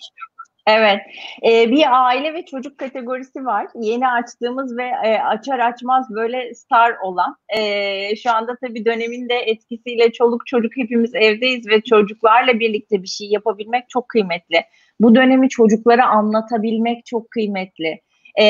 [0.66, 1.00] Evet,
[1.46, 3.66] ee, bir aile ve çocuk kategorisi var.
[3.74, 7.36] Yeni açtığımız ve e, açar açmaz böyle star olan.
[7.58, 13.08] E, şu anda tabii dönemin de etkisiyle çoluk çocuk hepimiz evdeyiz ve çocuklarla birlikte bir
[13.08, 14.64] şey yapabilmek çok kıymetli.
[15.00, 18.00] Bu dönemi çocuklara anlatabilmek çok kıymetli
[18.38, 18.44] e,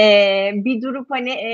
[0.54, 1.52] bir durup hani e,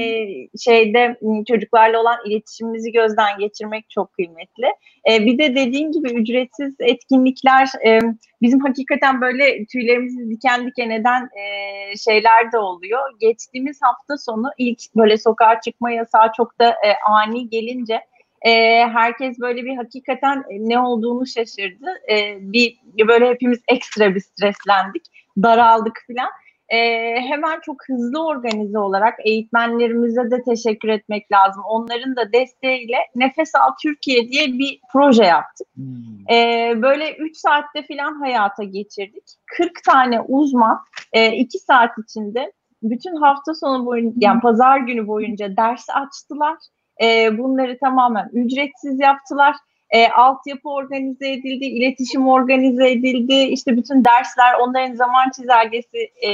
[0.59, 4.67] şeyde çocuklarla olan iletişimimizi gözden geçirmek çok kıymetli.
[5.11, 8.01] E, bir de dediğim gibi ücretsiz etkinlikler e,
[8.43, 13.01] bizim hakikaten böyle tüylerimizi diken diken eden e, şeyler de oluyor.
[13.21, 18.01] Geçtiğimiz hafta sonu ilk böyle sokağa çıkma yasağı çok da e, ani gelince
[18.43, 18.51] e,
[18.89, 21.87] herkes böyle bir hakikaten ne olduğunu şaşırdı.
[22.11, 25.03] E, bir böyle hepimiz ekstra bir streslendik,
[25.43, 26.29] daraldık filan
[26.68, 26.79] e,
[27.20, 31.62] hemen çok hızlı organize olarak eğitmenlerimize de teşekkür etmek lazım.
[31.68, 35.66] Onların da desteğiyle Nefes Al Türkiye diye bir proje yaptık.
[35.74, 36.35] Hmm.
[36.35, 39.24] E, böyle 3 saatte falan hayata geçirdik.
[39.46, 40.81] 40 tane uzman
[41.14, 42.52] 2 e, saat içinde
[42.83, 46.57] bütün hafta sonu boyunca yani pazar günü boyunca ders açtılar.
[47.02, 49.57] E, bunları tamamen ücretsiz yaptılar
[49.90, 56.31] e, altyapı organize edildi, iletişim organize edildi, işte bütün dersler, onların zaman çizelgesi e,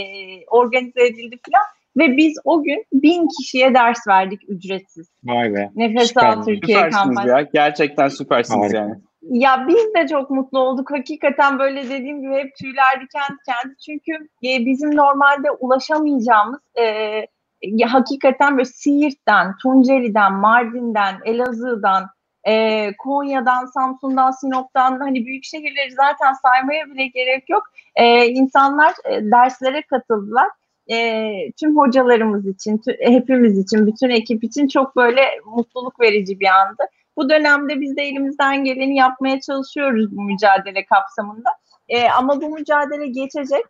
[0.46, 1.64] organize edildi falan.
[1.96, 5.08] Ve biz o gün bin kişiye ders verdik ücretsiz.
[5.24, 5.70] Vay be.
[5.74, 7.28] Nefes Al Türkiye kampanyası.
[7.28, 7.48] ya.
[7.54, 8.78] Gerçekten süpersiniz Harika.
[8.78, 8.94] yani.
[9.22, 10.90] Ya biz de çok mutlu olduk.
[10.90, 13.76] Hakikaten böyle dediğim gibi hep tüyler diken diken.
[13.86, 14.12] Çünkü
[14.44, 22.04] e, bizim normalde ulaşamayacağımız e, hakikaten böyle Siirt'ten, Tunceli'den, Mardin'den, Elazığ'dan,
[22.44, 27.62] e, Konya'dan, Samsun'dan, Sinop'tan hani büyük şehirleri zaten saymaya bile gerek yok.
[27.94, 30.48] E, insanlar e, derslere katıldılar
[30.90, 36.46] e, tüm hocalarımız için, tüm, hepimiz için, bütün ekip için çok böyle mutluluk verici bir
[36.46, 36.82] andı.
[37.16, 41.50] Bu dönemde biz de elimizden geleni yapmaya çalışıyoruz bu mücadele kapsamında.
[41.88, 43.64] E, ama bu mücadele geçecek.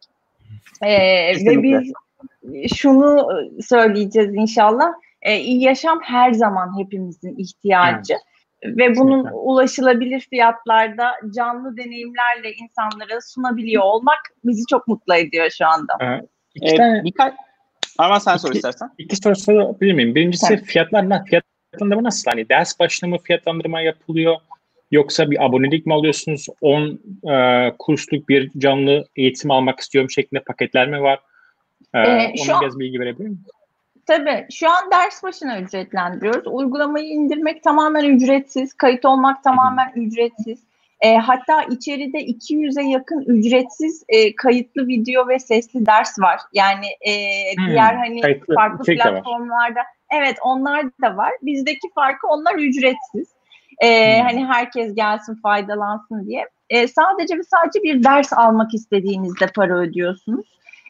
[0.83, 0.93] E,
[1.47, 1.93] ve biz
[2.77, 3.29] şunu
[3.63, 4.93] söyleyeceğiz inşallah.
[5.23, 8.13] E, iyi yaşam her zaman hepimizin ihtiyacı.
[8.13, 8.23] Evet.
[8.65, 9.37] Ve bunun Kesinlikle.
[9.37, 15.93] ulaşılabilir fiyatlarda canlı deneyimlerle insanlara sunabiliyor olmak bizi çok mutlu ediyor şu anda.
[16.01, 16.25] Evet.
[16.55, 17.05] İki ee, tane...
[17.05, 17.35] Birkaç...
[17.99, 18.91] Ama sen sor istersen.
[18.99, 20.15] İki soru sorabilir miyim?
[20.15, 20.65] Birincisi Tabii.
[20.65, 21.25] fiyatlar ne?
[21.25, 22.31] Fiyatlandırma nasıl?
[22.31, 24.37] Hani ders başına mı fiyatlandırma yapılıyor?
[24.91, 26.47] Yoksa bir abonelik mi alıyorsunuz?
[26.61, 27.01] 10
[27.33, 31.21] e, kursluk bir canlı eğitim almak istiyorum şeklinde paketler mi var?
[31.95, 33.45] E, ee, ona biraz bilgi verebilir miyim?
[34.07, 34.47] Tabii.
[34.51, 36.47] Şu an ders başına ücretlendiriyoruz.
[36.47, 38.73] Uygulamayı indirmek tamamen ücretsiz.
[38.73, 40.59] Kayıt olmak tamamen ücretsiz.
[41.01, 46.41] E, hatta içeride 200'e yakın ücretsiz e, kayıtlı video ve sesli ders var.
[46.53, 47.13] Yani e,
[47.57, 51.33] hmm, diğer hani kayıtlı, farklı platformlarda evet onlar da var.
[51.43, 53.29] Bizdeki farkı onlar ücretsiz.
[53.79, 54.27] E, hmm.
[54.27, 56.49] Hani herkes gelsin faydalansın diye.
[56.71, 60.47] E, sadece ve sadece bir ders almak istediğinizde para ödüyorsunuz.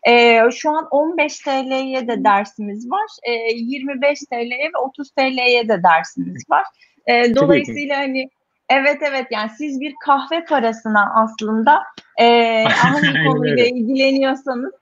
[0.08, 3.08] E, şu an 15 TL'ye de dersimiz var.
[3.22, 6.64] E, 25 TL'ye ve 30 TL'ye de dersimiz var.
[7.06, 8.28] E, dolayısıyla hani
[8.68, 11.82] Evet evet yani siz bir kahve parasına aslında
[12.20, 14.72] e, hangi konuyla ilgileniyorsanız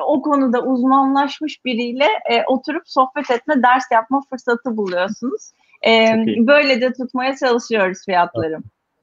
[0.00, 5.50] o konuda uzmanlaşmış biriyle e, oturup sohbet etme, ders yapma fırsatı buluyorsunuz.
[5.86, 8.58] E, böyle de tutmaya çalışıyoruz fiyatları.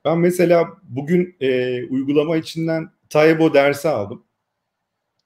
[0.06, 4.23] Ben mesela bugün e, uygulama içinden Taibo dersi aldım.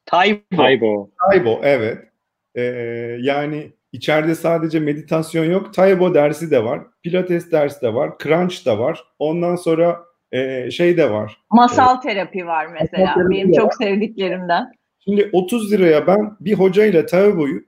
[0.07, 0.39] Taibo.
[0.55, 1.09] Taibo.
[1.31, 1.97] Taibo evet.
[2.55, 2.61] E,
[3.19, 5.73] yani İçeride sadece meditasyon yok.
[5.73, 6.81] Taibo dersi de var.
[7.03, 8.11] Pilates dersi de var.
[8.23, 9.03] Crunch da var.
[9.19, 9.99] Ondan sonra
[10.31, 11.41] e, şey de var.
[11.51, 13.13] Masal e, terapi var mesela.
[13.13, 13.75] Terapi Benim çok var.
[13.81, 14.71] sevdiklerimden.
[14.99, 17.63] Şimdi 30 liraya ben bir hocayla Taibo'yu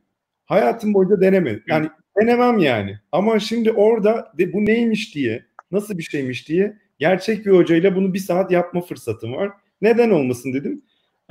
[0.46, 1.64] hayatım boyunca denemedim.
[1.68, 1.90] Yani
[2.22, 3.00] denemem yani.
[3.12, 8.14] Ama şimdi orada de bu neymiş diye, nasıl bir şeymiş diye gerçek bir hocayla bunu
[8.14, 9.52] bir saat yapma fırsatım var.
[9.82, 10.82] Neden olmasın dedim.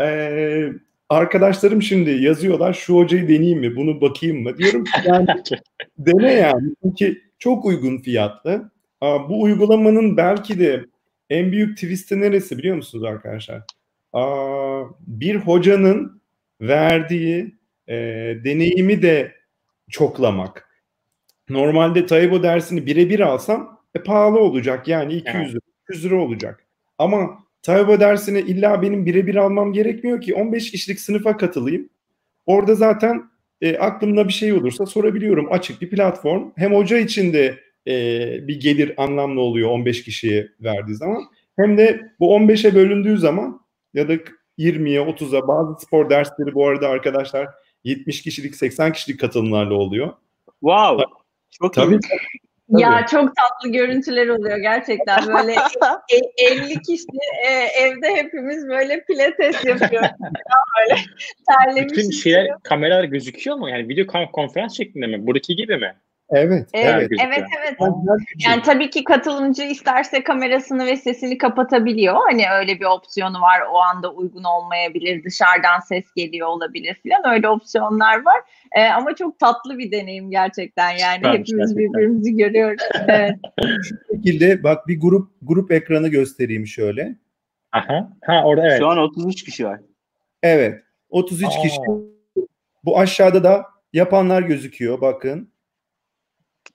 [0.01, 0.69] Ee,
[1.09, 5.27] arkadaşlarım şimdi yazıyorlar şu hocayı deneyeyim mi bunu bakayım mı diyorum ki yani
[5.99, 8.71] dene yani çünkü çok uygun fiyatlı.
[9.01, 10.85] Aa, bu uygulamanın belki de
[11.31, 13.63] en büyük twist'i neresi biliyor musunuz arkadaşlar?
[14.13, 16.23] Aa, bir hocanın
[16.61, 17.55] verdiği
[17.89, 17.95] e,
[18.45, 19.35] deneyimi de
[19.91, 20.69] çoklamak.
[21.49, 26.67] Normalde Taibo dersini birebir alsam e, pahalı olacak yani 200 lira, 200 lira olacak.
[26.99, 31.89] Ama Tayba dersine illa benim birebir almam gerekmiyor ki 15 kişilik sınıfa katılayım.
[32.47, 35.53] Orada zaten e, aklımda bir şey olursa sorabiliyorum.
[35.53, 36.51] Açık bir platform.
[36.57, 41.23] Hem hoca için de e, bir gelir anlamlı oluyor 15 kişiye verdiği zaman.
[41.57, 43.61] Hem de bu 15'e bölündüğü zaman
[43.95, 44.15] ya da
[44.59, 47.49] 20'ye 30'a bazı spor dersleri bu arada arkadaşlar
[47.85, 50.13] 70 kişilik 80 kişilik katılımlarla oluyor.
[50.61, 51.05] Wow.
[51.51, 51.95] Çok Tabii.
[51.95, 52.01] iyi.
[52.69, 55.55] Ya çok tatlı görüntüler oluyor gerçekten böyle
[56.39, 57.05] 50 kişi
[57.49, 57.53] e,
[57.83, 60.11] evde hepimiz böyle pilates yapıyoruz.
[60.79, 61.01] böyle
[61.49, 61.93] terlemiş.
[61.93, 63.71] Bütün şeyler kameralar gözüküyor mu?
[63.71, 65.27] Yani video konferans şeklinde mi?
[65.27, 65.95] Buradaki gibi mi?
[66.31, 66.69] Evet.
[66.73, 67.77] Evet, evet, evet.
[68.47, 72.15] Yani tabii ki katılımcı isterse kamerasını ve sesini kapatabiliyor.
[72.29, 73.61] Hani öyle bir opsiyonu var.
[73.73, 75.25] O anda uygun olmayabilir.
[75.25, 77.35] Dışarıdan ses geliyor olabilir falan.
[77.35, 78.41] Öyle opsiyonlar var.
[78.77, 80.91] Ee, ama çok tatlı bir deneyim gerçekten.
[80.91, 81.77] Yani ben hepimiz gerçekten.
[81.77, 82.83] birbirimizi görüyoruz.
[83.09, 83.37] Evet.
[83.83, 87.17] Şu şekilde bak bir grup grup ekranı göstereyim şöyle.
[87.73, 88.13] Aha.
[88.25, 88.79] Ha orada evet.
[88.79, 89.81] Şu an 33 kişi var.
[90.43, 90.83] Evet.
[91.11, 91.63] 33 Aa.
[91.63, 91.77] kişi.
[92.85, 95.53] Bu aşağıda da yapanlar gözüküyor bakın.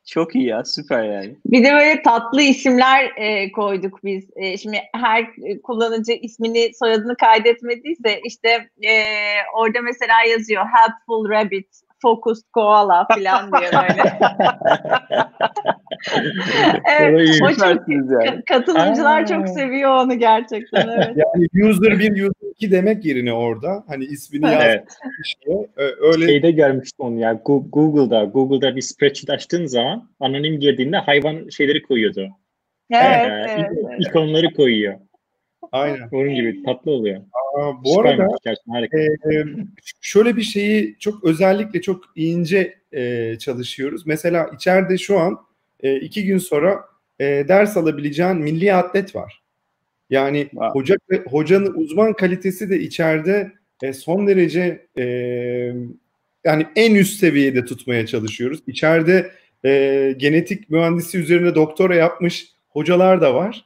[0.05, 1.35] Çok iyi ya süper yani.
[1.45, 4.29] Bir de böyle tatlı isimler e, koyduk biz.
[4.35, 5.27] E, şimdi her
[5.63, 8.49] kullanıcı ismini soyadını kaydetmediyse işte
[8.87, 8.91] e,
[9.55, 11.67] orada mesela yazıyor helpful rabbit,
[12.03, 14.19] focused koala falan diyor böyle.
[16.99, 18.43] evet, o çok, yani.
[18.49, 19.25] katılımcılar Aa.
[19.25, 20.87] çok seviyor onu gerçekten.
[20.87, 21.17] Evet.
[21.23, 24.83] Yani user 1, user 2 demek yerine orada hani ismini evet.
[25.05, 25.35] yazmış
[25.99, 26.25] öyle.
[26.25, 32.29] Şeyde görmüştüm onu ya Google'da Google'da bir spreadsheet açtığın zaman anonim girdiğinde hayvan şeyleri koyuyordu.
[32.91, 34.07] Evet, ee, evet, evet.
[34.07, 34.99] ikonları koyuyor.
[35.71, 36.09] Aynen.
[36.11, 37.21] Onun gibi tatlı oluyor.
[37.53, 38.27] Aa, bu arada
[38.97, 39.45] e,
[40.01, 44.05] şöyle bir şeyi çok özellikle çok ince e, çalışıyoruz.
[44.05, 45.39] Mesela içeride şu an
[45.79, 46.85] e, iki gün sonra
[47.19, 49.43] e, ders alabileceğin milli atlet var.
[50.09, 50.79] Yani wow.
[50.79, 50.95] hoca
[51.29, 53.51] hocanın uzman kalitesi de içeride
[53.83, 55.03] e, son derece e,
[56.43, 58.59] yani en üst seviyede tutmaya çalışıyoruz.
[58.67, 59.31] İçeride
[59.65, 63.65] e, genetik mühendisi üzerine doktora yapmış hocalar da var.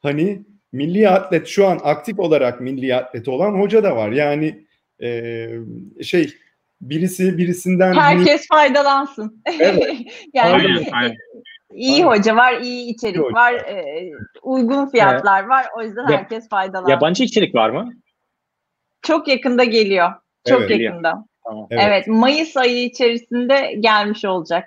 [0.00, 4.12] Hani milli atlet şu an aktif olarak milli atlet olan hoca da var.
[4.12, 4.66] Yani
[5.02, 5.48] e,
[6.02, 6.34] şey
[6.80, 9.42] birisi birisinden herkes faydalansın.
[9.60, 9.98] Evet.
[10.34, 11.16] yani aynen, aynen.
[11.74, 12.18] iyi aynen.
[12.18, 14.10] hoca var, iyi içerik iyi var, e,
[14.42, 15.50] uygun fiyatlar evet.
[15.50, 15.66] var.
[15.76, 16.90] O yüzden ya, herkes faydalansın.
[16.90, 17.92] Yabancı içerik var mı?
[19.02, 20.12] Çok yakında geliyor.
[20.48, 21.24] Çok evet, yakında.
[21.44, 21.66] Tamam.
[21.70, 21.84] Evet.
[21.86, 24.64] evet, Mayıs ayı içerisinde gelmiş olacek.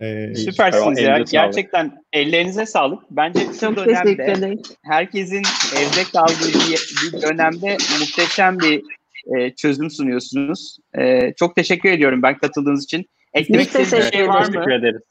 [0.00, 1.18] Ee, Süpersiniz ya.
[1.18, 3.02] Gerçekten ellerinize sağlık.
[3.10, 5.42] Bence şu dönemde herkesin
[5.76, 8.82] evde kaldığı bir, dönemde muhteşem bir
[9.36, 10.78] e, çözüm sunuyorsunuz.
[10.98, 13.06] E, çok teşekkür ediyorum ben katıldığınız için.
[13.34, 14.46] Eklemek istediğiniz bir şey var mı?
[14.46, 15.02] Teşekkür ederiz.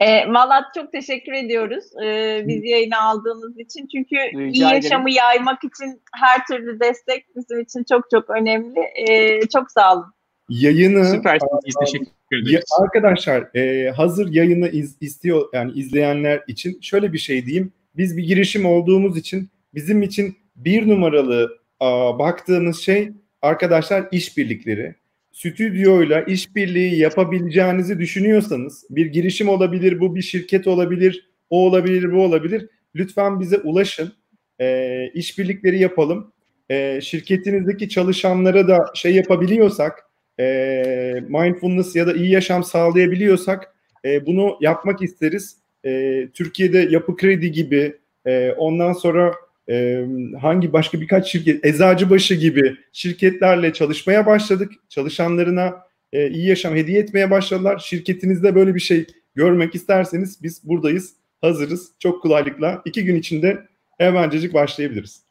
[0.00, 3.88] E, Valla çok teşekkür ediyoruz e, biz yayına aldığınız için.
[3.92, 5.16] Çünkü Rica iyi yaşamı ederim.
[5.16, 8.80] yaymak için her türlü destek bizim için çok çok önemli.
[9.08, 10.15] E, çok sağ olun.
[10.48, 11.74] Yayını Süpersiniz.
[11.80, 12.64] Teşekkür ederiz.
[12.82, 17.72] Arkadaşlar e, hazır yayını iz, istiyor yani izleyenler için şöyle bir şey diyeyim.
[17.96, 23.10] Biz bir girişim olduğumuz için bizim için bir numaralı a, baktığımız şey
[23.42, 24.94] arkadaşlar işbirlikleri.
[25.32, 32.68] Stüdyoyla işbirliği yapabileceğinizi düşünüyorsanız bir girişim olabilir, bu bir şirket olabilir, o olabilir, bu olabilir.
[32.94, 34.12] Lütfen bize ulaşın.
[34.60, 36.32] E, işbirlikleri yapalım.
[36.70, 40.06] E, şirketinizdeki çalışanlara da şey yapabiliyorsak
[40.40, 45.56] e, mindfulness ya da iyi yaşam sağlayabiliyorsak e, bunu yapmak isteriz.
[45.84, 47.96] E, Türkiye'de Yapı Kredi gibi
[48.26, 49.34] e, ondan sonra
[49.68, 50.04] e,
[50.40, 54.72] hangi başka birkaç şirket Eczacıbaşı gibi şirketlerle çalışmaya başladık.
[54.88, 55.74] Çalışanlarına
[56.12, 57.78] e, iyi yaşam hediye etmeye başladılar.
[57.78, 61.12] Şirketinizde böyle bir şey görmek isterseniz biz buradayız.
[61.40, 61.90] Hazırız.
[61.98, 62.82] Çok kolaylıkla.
[62.84, 63.58] iki gün içinde
[63.98, 65.22] hemencecik başlayabiliriz.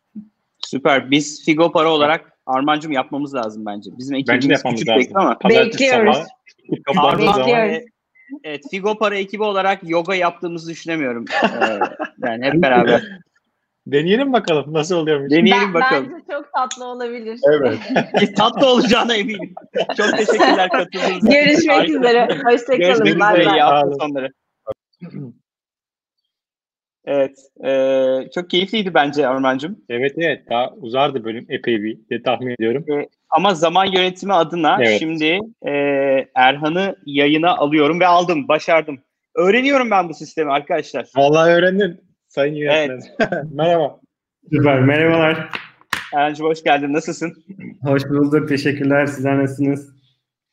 [0.59, 1.11] Süper.
[1.11, 3.91] Biz Figo Para olarak Armancım yapmamız lazım bence.
[3.97, 5.17] Bizim ekibimiz bence küçük lazım.
[5.17, 5.37] ama.
[5.49, 6.17] Bekliyoruz.
[6.17, 7.85] Bekliyoruz.
[8.43, 11.25] Evet, Figo Para ekibi olarak yoga yaptığımızı düşünemiyorum.
[11.43, 11.79] Ee,
[12.27, 13.01] yani hep beraber.
[13.87, 15.31] Deneyelim bakalım nasıl oluyormuş.
[15.31, 16.11] Deneyelim ben, bakalım.
[16.13, 17.39] Bence çok tatlı olabilir.
[17.53, 17.79] Evet.
[18.37, 19.55] tatlı olacağına eminim.
[19.97, 21.29] Çok teşekkürler katıldığınız için.
[21.29, 22.27] Görüşmek üzere.
[22.43, 22.79] Hoşçakalın.
[22.79, 23.43] Görüşmek üzere.
[23.43, 24.31] İyi hafta sonları.
[27.05, 27.37] Evet.
[27.65, 29.79] E, çok keyifliydi bence Arman'cığım.
[29.89, 30.49] Evet evet.
[30.49, 32.85] Daha uzardı bölüm epey bir de tahmin ediyorum.
[32.91, 34.99] E, ama zaman yönetimi adına evet.
[34.99, 35.71] şimdi e,
[36.35, 38.47] Erhan'ı yayına alıyorum ve aldım.
[38.47, 38.99] Başardım.
[39.35, 41.07] Öğreniyorum ben bu sistemi arkadaşlar.
[41.15, 42.01] Vallahi öğrendin.
[42.27, 43.01] Sayın yönetmen.
[43.19, 43.43] Evet.
[43.53, 43.99] Merhaba.
[44.51, 44.79] Süper.
[44.79, 45.49] Merhabalar.
[46.13, 46.93] Erhan'cığım hoş geldin.
[46.93, 47.33] Nasılsın?
[47.81, 48.49] Hoş bulduk.
[48.49, 49.05] Teşekkürler.
[49.05, 49.95] Sizler nasılsınız?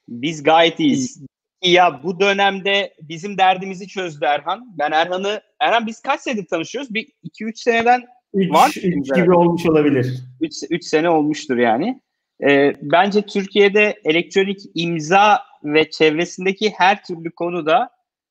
[0.09, 1.23] Biz gayet iyiyiz.
[1.63, 4.75] Ya bu dönemde bizim derdimizi çözdü Erhan.
[4.79, 6.95] Ben Erhan'ı, Erhan biz kaç senedir tanışıyoruz?
[6.95, 8.03] Bir 2-3 seneden
[8.35, 8.73] üç, var.
[8.77, 10.23] 3 gibi olmuş olabilir.
[10.71, 12.01] 3 sene olmuştur yani.
[12.49, 17.91] Ee, bence Türkiye'de elektronik imza ve çevresindeki her türlü konuda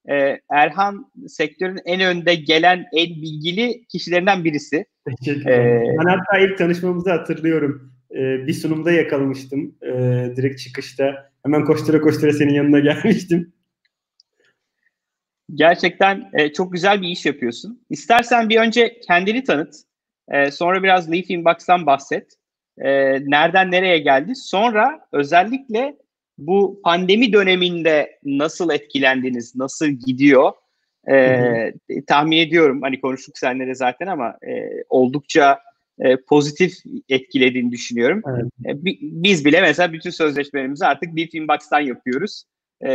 [0.10, 4.86] e, Erhan sektörün en önde gelen en bilgili kişilerinden birisi.
[5.06, 5.82] Teşekkür ederim.
[5.82, 7.94] Ee, ben hatta ilk tanışmamızı hatırlıyorum.
[8.12, 9.76] Ee, bir sunumda yakalamıştım.
[9.82, 13.54] Ee, direkt çıkışta Hemen koştura koştura senin yanına gelmiştim.
[15.54, 17.86] Gerçekten e, çok güzel bir iş yapıyorsun.
[17.89, 19.75] İstersen bir önce kendini tanıt.
[20.32, 22.34] E, sonra biraz Leaf Inbox'tan bahset.
[22.77, 22.89] E,
[23.30, 24.36] nereden nereye geldi?
[24.36, 25.97] Sonra özellikle
[26.38, 29.56] bu pandemi döneminde nasıl etkilendiniz?
[29.56, 30.51] Nasıl gidiyor?
[31.12, 31.73] E,
[32.08, 35.60] tahmin ediyorum hani konuştuk seninle de zaten ama e, oldukça
[35.99, 36.73] e, pozitif
[37.10, 38.21] etkilediğini düşünüyorum.
[38.30, 38.75] Evet.
[38.75, 42.43] E, biz bile mesela bütün sözleşmelerimizi artık bir Inbox'tan yapıyoruz.
[42.86, 42.89] E,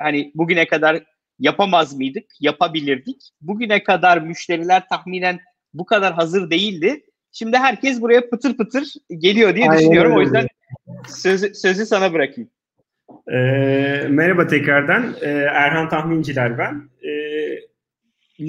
[0.00, 1.04] hani bugüne kadar
[1.38, 2.24] yapamaz mıydık?
[2.40, 3.30] Yapabilirdik.
[3.40, 5.38] Bugüne kadar müşteriler tahminen
[5.74, 7.02] bu kadar hazır değildi.
[7.32, 10.10] Şimdi herkes buraya pıtır pıtır geliyor diye Aynen düşünüyorum.
[10.10, 10.18] Öyle.
[10.18, 10.46] O yüzden
[11.08, 12.50] sözü, sözü sana bırakayım.
[13.28, 13.36] E,
[14.08, 15.14] merhaba tekrardan.
[15.20, 16.88] E, Erhan Tahminciler ben.
[17.02, 17.10] E,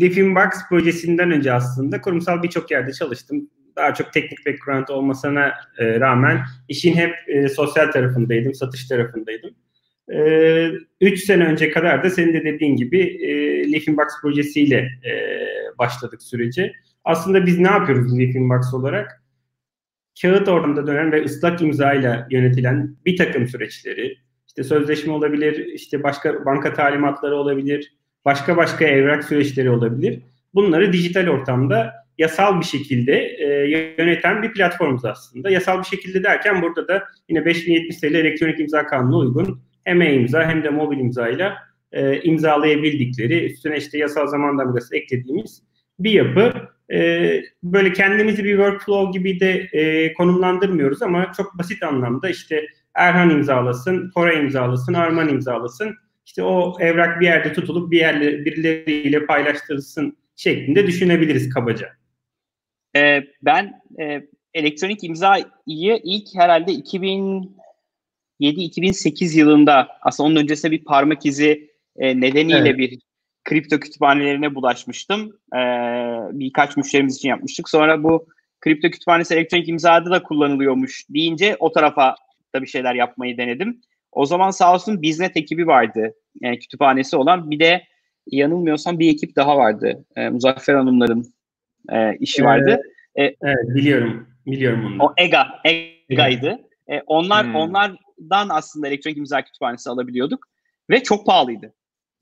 [0.02, 6.00] Leafing Box projesinden önce aslında kurumsal birçok yerde çalıştım daha çok teknik background olmasına e,
[6.00, 9.56] rağmen işin hep e, sosyal tarafındaydım, satış tarafındaydım.
[10.10, 10.14] 3
[11.02, 13.32] e, sene önce kadar da senin de dediğin gibi e,
[13.72, 15.12] Leafing Box projesiyle e,
[15.80, 16.74] başladık süreci.
[17.04, 19.24] Aslında biz ne yapıyoruz Leafing Box olarak?
[20.22, 26.46] Kağıt ortamda dönen ve ıslak imzayla yönetilen bir takım süreçleri, işte sözleşme olabilir, işte başka
[26.46, 27.94] banka talimatları olabilir,
[28.26, 30.22] başka başka evrak süreçleri olabilir.
[30.54, 35.50] Bunları dijital ortamda yasal bir şekilde e, yöneten bir platformuz aslında.
[35.50, 40.50] Yasal bir şekilde derken burada da yine 5070 TL elektronik imza kanunu uygun hem e-imza
[40.50, 41.58] hem de mobil imzayla
[41.92, 45.64] e, imzalayabildikleri üstüne işte yasal zaman damgası eklediğimiz
[46.00, 46.54] bir yapı.
[46.94, 52.66] E, böyle kendimizi bir workflow gibi de e, konumlandırmıyoruz ama çok basit anlamda işte
[52.96, 55.96] Erhan imzalasın, Kore imzalasın, Arman imzalasın.
[56.26, 61.90] İşte o evrak bir yerde tutulup bir yerle birileriyle paylaştırılsın şeklinde düşünebiliriz kabaca.
[62.98, 64.22] Ee, ben e,
[64.54, 65.46] elektronik imzayı
[66.04, 67.58] ilk herhalde 2000
[68.42, 72.78] 2007-2008 yılında aslında onun öncesinde bir parmak izi e, nedeniyle evet.
[72.78, 73.00] bir
[73.44, 75.40] kripto kütüphanelerine bulaşmıştım.
[75.54, 75.60] E,
[76.32, 77.70] birkaç müşterimiz için yapmıştık.
[77.70, 78.28] Sonra bu
[78.60, 82.16] kripto kütüphanesi elektronik imzada da kullanılıyormuş deyince o tarafa
[82.56, 83.82] da bir şeyler yapmayı denedim.
[84.12, 86.14] O zaman sağ olsun Biznet ekibi vardı.
[86.42, 87.52] Yani kütüphanesi olan.
[87.52, 87.84] Bir de
[88.32, 90.06] yanılmıyorsam bir ekip daha vardı.
[90.16, 91.34] E, Muzaffer Hanımların
[91.92, 92.82] e, işi vardı.
[93.16, 94.28] Ee, e, evet biliyorum.
[94.46, 95.04] Biliyorum onu.
[95.04, 95.48] O EGA.
[96.10, 96.60] EGA'ydı.
[96.88, 97.56] E, onlar hmm.
[97.56, 100.48] onlardan aslında elektronik imza kütüphanesi alabiliyorduk.
[100.90, 101.74] Ve çok pahalıydı.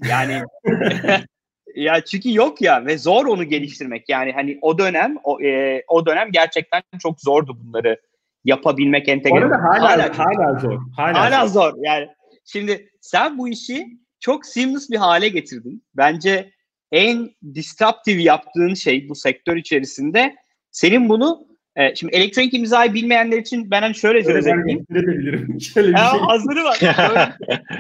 [0.09, 0.41] Yani
[1.75, 4.09] ya çünkü yok ya ve zor onu geliştirmek.
[4.09, 8.01] Yani hani o dönem o, e, o dönem gerçekten çok zordu bunları
[8.43, 9.45] yapabilmek entegre.
[9.45, 10.79] Orada hala hala, hala zor.
[10.95, 11.71] Hala, hala zor.
[11.71, 11.79] zor.
[11.83, 12.07] Yani
[12.45, 13.85] şimdi sen bu işi
[14.19, 15.83] çok seamless bir hale getirdin.
[15.97, 16.51] Bence
[16.95, 20.35] en disruptive yaptığın şey bu sektör içerisinde
[20.71, 24.85] senin bunu e, şimdi elektronik imzayı bilmeyenler için ben hani şöyle özetleyeyim.
[25.59, 26.19] Şöyle bir şey.
[26.19, 26.77] Hazırı var.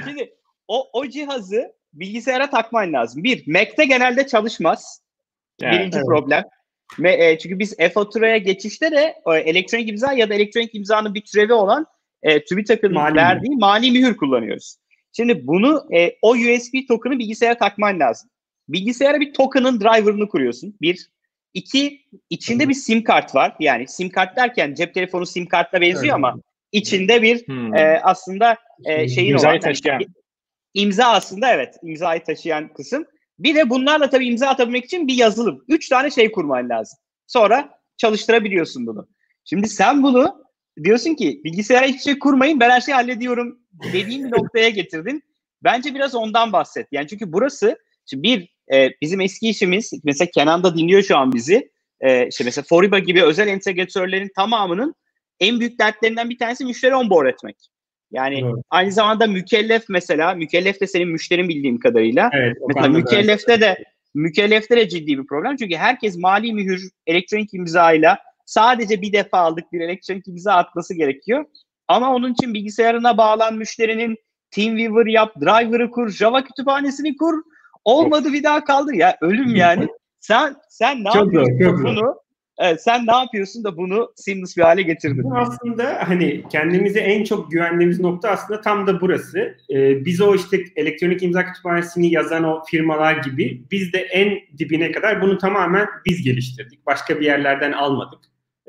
[0.07, 0.33] şimdi
[0.67, 3.23] o, o cihazı bilgisayara takman lazım.
[3.23, 5.01] Bir, Mac'te genelde çalışmaz.
[5.61, 6.07] Yani, Birinci evet.
[6.07, 6.43] problem.
[6.99, 11.21] Ve, e, çünkü biz e-faturaya geçişte de e, elektronik imza ya da elektronik imzanın bir
[11.21, 11.85] türevi olan
[12.23, 14.75] e, TÜBİTAK'ın verdiği mali mühür kullanıyoruz.
[15.11, 18.29] Şimdi bunu e, o USB token'ı bilgisayara takman lazım.
[18.69, 20.75] Bilgisayara bir token'ın driver'ını kuruyorsun.
[20.81, 21.09] Bir.
[21.53, 23.55] İki, içinde bir sim kart var.
[23.59, 26.13] Yani sim kart derken cep telefonu sim kartla benziyor evet.
[26.13, 26.35] ama
[26.71, 27.75] içinde bir hmm.
[27.75, 29.59] e, aslında e, şeyin İmzayı olan.
[29.59, 29.93] Taşıyan.
[29.93, 30.05] Yani,
[30.73, 33.05] imza aslında evet imzayı taşıyan kısım.
[33.39, 35.65] Bir de bunlarla tabii imza atabilmek için bir yazılım.
[35.67, 36.99] Üç tane şey kurman lazım.
[37.27, 39.07] Sonra çalıştırabiliyorsun bunu.
[39.45, 40.45] Şimdi sen bunu
[40.83, 43.59] diyorsun ki bilgisayara hiçbir şey kurmayın ben her şeyi hallediyorum
[43.93, 45.23] dediğin bir noktaya getirdin.
[45.63, 46.87] Bence biraz ondan bahset.
[46.91, 51.33] Yani çünkü burası şimdi bir e, bizim eski işimiz mesela Kenan da dinliyor şu an
[51.33, 51.71] bizi.
[52.01, 54.95] E, işte mesela Foriba gibi özel entegratörlerin tamamının
[55.39, 57.55] en büyük dertlerinden bir tanesi müşteri onboard etmek.
[58.11, 58.63] Yani evet.
[58.69, 62.29] aynı zamanda mükellef mesela, mükellef de senin müşterin bildiğim kadarıyla.
[62.33, 63.77] Evet, mesela mükellefte de
[64.13, 65.55] mükellefte de ciddi bir problem.
[65.55, 71.45] Çünkü herkes mali mühür elektronik imzayla sadece bir defa aldık bir elektronik imza atması gerekiyor.
[71.87, 74.17] Ama onun için bilgisayarına bağlan müşterinin
[74.51, 77.33] TeamViewer yap, driver'ı kur, Java kütüphanesini kur.
[77.85, 79.87] Olmadı bir daha kaldır ya ölüm yani.
[80.19, 82.15] Sen sen ne çok yapıyorsun zor, bunu?
[82.57, 85.23] Evet, sen ne yapıyorsun da bunu seamless bir hale getirdin?
[85.23, 89.57] Bu aslında hani kendimize en çok güvendiğimiz nokta aslında tam da burası.
[89.73, 94.91] Ee, biz o işte elektronik imza kütüphanesini yazan o firmalar gibi biz de en dibine
[94.91, 96.85] kadar bunu tamamen biz geliştirdik.
[96.85, 98.19] Başka bir yerlerden almadık.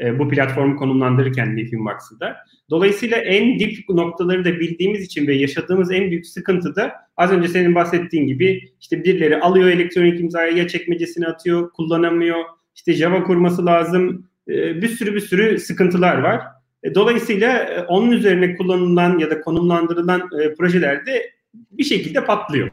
[0.00, 2.36] Ee, bu platformu konumlandırırken Lifinbox'ı da.
[2.70, 7.48] Dolayısıyla en dip noktaları da bildiğimiz için ve yaşadığımız en büyük sıkıntı da az önce
[7.48, 12.44] senin bahsettiğin gibi işte birileri alıyor elektronik imzayı ya çekmecesine atıyor, kullanamıyor
[12.74, 14.28] işte Java kurması lazım.
[14.48, 16.42] E, bir sürü bir sürü sıkıntılar var.
[16.82, 22.70] E, dolayısıyla e, onun üzerine kullanılan ya da konumlandırılan projelerde bir şekilde patlıyor.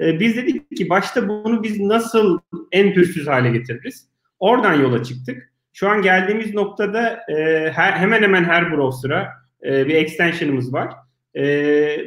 [0.00, 2.38] Biz dedik ki başta bunu biz nasıl
[2.72, 4.08] en pürsüz hale getiririz?
[4.38, 5.53] Oradan yola çıktık.
[5.76, 7.20] Şu an geldiğimiz noktada
[7.74, 9.28] hemen hemen her browser'a
[9.62, 10.88] bir extension'ımız var.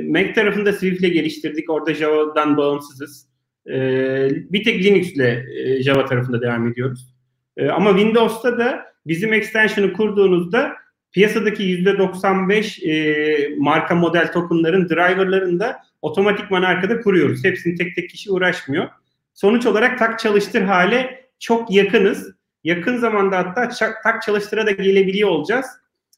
[0.09, 1.69] Mac tarafında Swift ile geliştirdik.
[1.69, 3.27] Orada Java'dan bağımsızız.
[3.69, 7.07] E, bir tek Linux ile e, Java tarafında devam ediyoruz.
[7.57, 10.73] E, ama Windows'ta da bizim extension'ı kurduğunuzda
[11.11, 17.43] piyasadaki %95 e, marka model tokenların driverlarını da otomatikman arkada kuruyoruz.
[17.43, 18.87] Hepsini tek tek kişi uğraşmıyor.
[19.33, 22.36] Sonuç olarak tak çalıştır hale çok yakınız.
[22.67, 23.69] Yakın zamanda hatta
[24.03, 25.65] tak çalıştıra da gelebiliyor olacağız.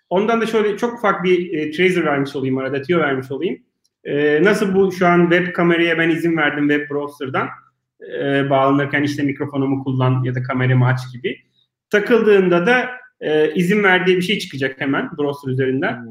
[0.09, 3.57] Ondan da şöyle çok ufak bir e, tracer vermiş olayım arada, tüyo vermiş olayım.
[4.03, 7.47] E, nasıl bu şu an web kameraya ben izin verdim web browser'dan
[8.19, 11.37] e, bağlanırken işte mikrofonumu kullan ya da kameramı aç gibi.
[11.89, 12.89] Takıldığında da
[13.21, 16.03] e, izin verdiği bir şey çıkacak hemen browser üzerinden.
[16.03, 16.09] Hmm.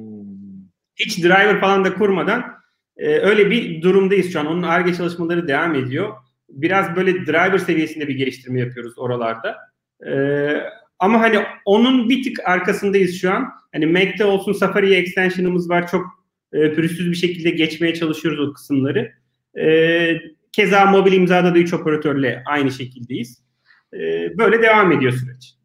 [0.96, 2.44] Hiç driver falan da kurmadan
[2.96, 4.46] e, öyle bir durumdayız şu an.
[4.46, 6.12] Onun ARGE çalışmaları devam ediyor.
[6.48, 9.67] Biraz böyle driver seviyesinde bir geliştirme yapıyoruz oralarda.
[10.06, 10.12] E,
[10.98, 13.48] ama hani onun bir tık arkasındayız şu an.
[13.72, 15.88] Hani Mac'te olsun Safari'ye extension'ımız var.
[15.90, 16.06] Çok
[16.52, 19.12] e, pürüzsüz bir şekilde geçmeye çalışıyoruz o kısımları.
[19.58, 20.20] E,
[20.52, 23.42] keza mobil imzada da 3 operatörle aynı şekildeyiz.
[23.94, 23.98] E,
[24.38, 25.58] böyle devam ediyor süreç.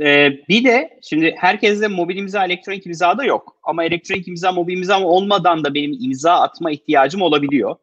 [0.00, 3.56] Ee, bir de şimdi herkeste mobil imza elektronik imza da yok.
[3.62, 7.76] Ama elektronik imza mobil imza olmadan da benim imza atma ihtiyacım olabiliyor.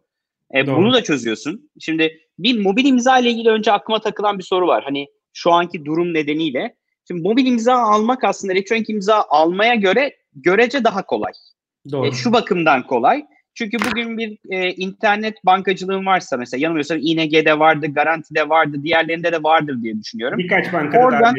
[0.56, 1.70] Ee, bunu da çözüyorsun.
[1.80, 4.84] Şimdi bir mobil imza ile ilgili önce aklıma takılan bir soru var.
[4.84, 6.76] Hani şu anki durum nedeniyle.
[7.08, 11.32] Şimdi mobil imza almak aslında elektronik imza almaya göre görece daha kolay.
[11.92, 12.08] Doğru.
[12.08, 13.26] E, şu bakımdan kolay.
[13.54, 19.44] Çünkü bugün bir e, internet bankacılığın varsa mesela yanılmıyorsam ING'de vardı, Garanti'de vardı, diğerlerinde de
[19.44, 20.38] vardır diye düşünüyorum.
[20.38, 21.36] Birkaç bankada oradan,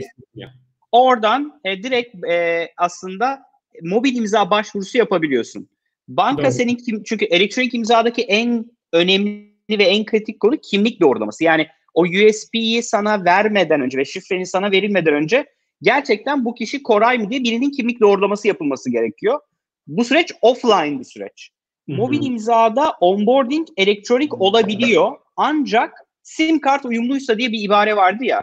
[0.92, 3.42] oradan e, direkt e, aslında
[3.82, 5.68] mobil imza başvurusu yapabiliyorsun.
[6.08, 6.52] Banka Doğru.
[6.52, 11.44] senin kim çünkü elektronik imzadaki en önemli ve en kritik konu kimlik doğrulaması.
[11.44, 15.46] Yani o USB'yi sana vermeden önce ve şifreni sana verilmeden önce
[15.82, 19.40] gerçekten bu kişi Koray mı diye birinin kimlik doğrulaması yapılması gerekiyor.
[19.86, 21.50] Bu süreç offline bir süreç.
[21.88, 21.96] Hı-hı.
[21.96, 28.40] Mobil imzada onboarding elektronik olabiliyor ancak sim kart uyumluysa diye bir ibare vardı ya.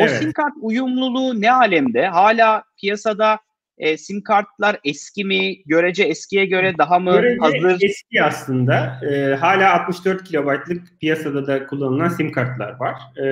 [0.00, 0.18] O evet.
[0.18, 2.06] sim kart uyumluluğu ne alemde?
[2.06, 3.38] Hala piyasada
[3.80, 5.62] e, sim kartlar eski mi?
[5.66, 7.78] Görece eskiye göre daha mı Görece hazır?
[7.82, 9.00] eski aslında.
[9.10, 12.94] E, hala 64 kilobaytlık piyasada da kullanılan sim kartlar var.
[13.16, 13.24] E,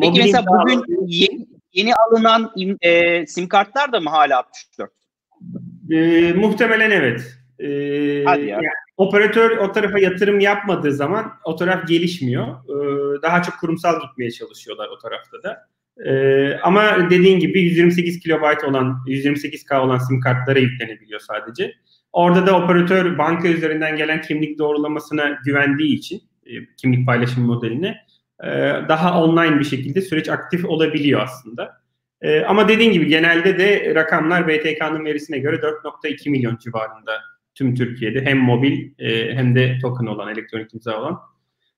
[0.00, 4.90] Peki mesela bugün yeni, yeni alınan e, sim kartlar da mı hala 64?
[5.90, 7.20] E, muhtemelen evet.
[7.58, 7.66] E,
[8.24, 8.46] Hadi ya.
[8.46, 8.66] Yani,
[8.96, 12.46] operatör o tarafa yatırım yapmadığı zaman o taraf gelişmiyor.
[12.46, 12.76] E,
[13.22, 15.68] daha çok kurumsal gitmeye çalışıyorlar o tarafta da.
[16.04, 21.74] Ee, ama dediğin gibi 128 kilobayt olan 128K olan sim kartlara yüklenebiliyor sadece.
[22.12, 27.96] Orada da operatör banka üzerinden gelen kimlik doğrulamasına güvendiği için e, kimlik paylaşım modeline
[28.44, 28.48] e,
[28.88, 31.72] daha online bir şekilde süreç aktif olabiliyor aslında.
[32.22, 37.12] E, ama dediğin gibi genelde de rakamlar BTK'nın verisine göre 4.2 milyon civarında
[37.54, 41.18] tüm Türkiye'de hem mobil e, hem de token olan elektronik imza olan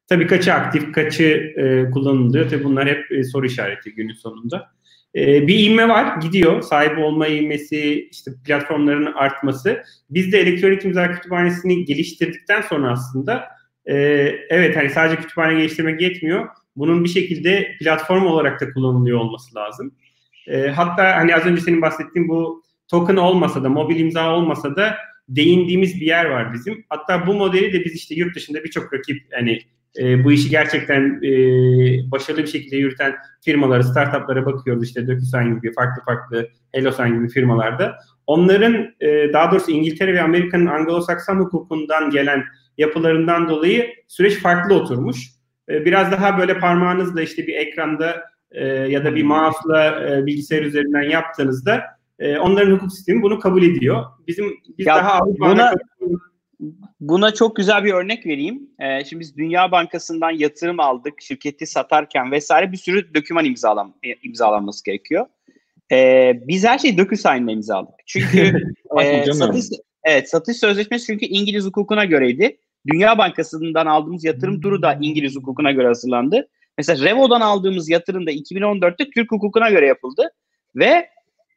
[0.09, 2.51] Tabii kaçı aktif, kaçı e, kullanılıyor.
[2.51, 4.71] Tabii bunlar hep e, soru işareti günün sonunda.
[5.15, 6.63] E, bir inme var, gidiyor.
[6.63, 9.83] Sahip olma inmesi, işte platformların artması.
[10.11, 13.45] Biz de elektronik imza kütüphanesini geliştirdikten sonra aslında
[13.87, 13.95] e,
[14.51, 16.49] evet hani sadece kütüphane geliştirmek yetmiyor.
[16.77, 19.95] Bunun bir şekilde platform olarak da kullanılıyor olması lazım.
[20.47, 24.97] E, hatta hani az önce senin bahsettiğin bu token olmasa da, mobil imza olmasa da
[25.29, 26.85] değindiğimiz bir yer var bizim.
[26.89, 29.61] Hatta bu modeli de biz işte yurt dışında birçok rakip hani
[29.99, 31.31] e, bu işi gerçekten e,
[32.11, 33.15] başarılı bir şekilde yürüten
[33.45, 37.97] firmalara, startuplara bakıyoruz işte DocuSign gibi farklı farklı HelloSign gibi firmalarda.
[38.27, 42.45] Onların e, daha doğrusu İngiltere ve Amerika'nın Anglo-Sakson hukukundan gelen
[42.79, 45.19] yapılarından dolayı süreç farklı oturmuş.
[45.69, 50.63] E, biraz daha böyle parmağınızla işte bir ekranda e, ya da bir mouse'la e, bilgisayar
[50.63, 51.83] üzerinden yaptığınızda
[52.19, 54.05] e, onların hukuk sistemi bunu kabul ediyor.
[54.27, 55.73] Bizim biz ya daha buna,
[57.01, 58.71] Buna çok güzel bir örnek vereyim.
[58.81, 64.15] Ee, şimdi biz Dünya Bankası'ndan yatırım aldık, şirketi satarken vesaire bir sürü doküman imzalan, e,
[64.15, 65.27] imzalanması gerekiyor.
[65.93, 67.95] Ee, biz her şeyi DocuSign'la imzaladık.
[68.07, 68.63] Çünkü
[69.01, 69.65] e, satış,
[70.05, 72.57] evet, satış sözleşmesi çünkü İngiliz hukukuna göreydi.
[72.87, 76.49] Dünya Bankası'ndan aldığımız yatırım turu da İngiliz hukukuna göre hazırlandı.
[76.79, 80.31] Mesela Revo'dan aldığımız yatırım da 2014'te Türk hukukuna göre yapıldı.
[80.77, 81.09] Ve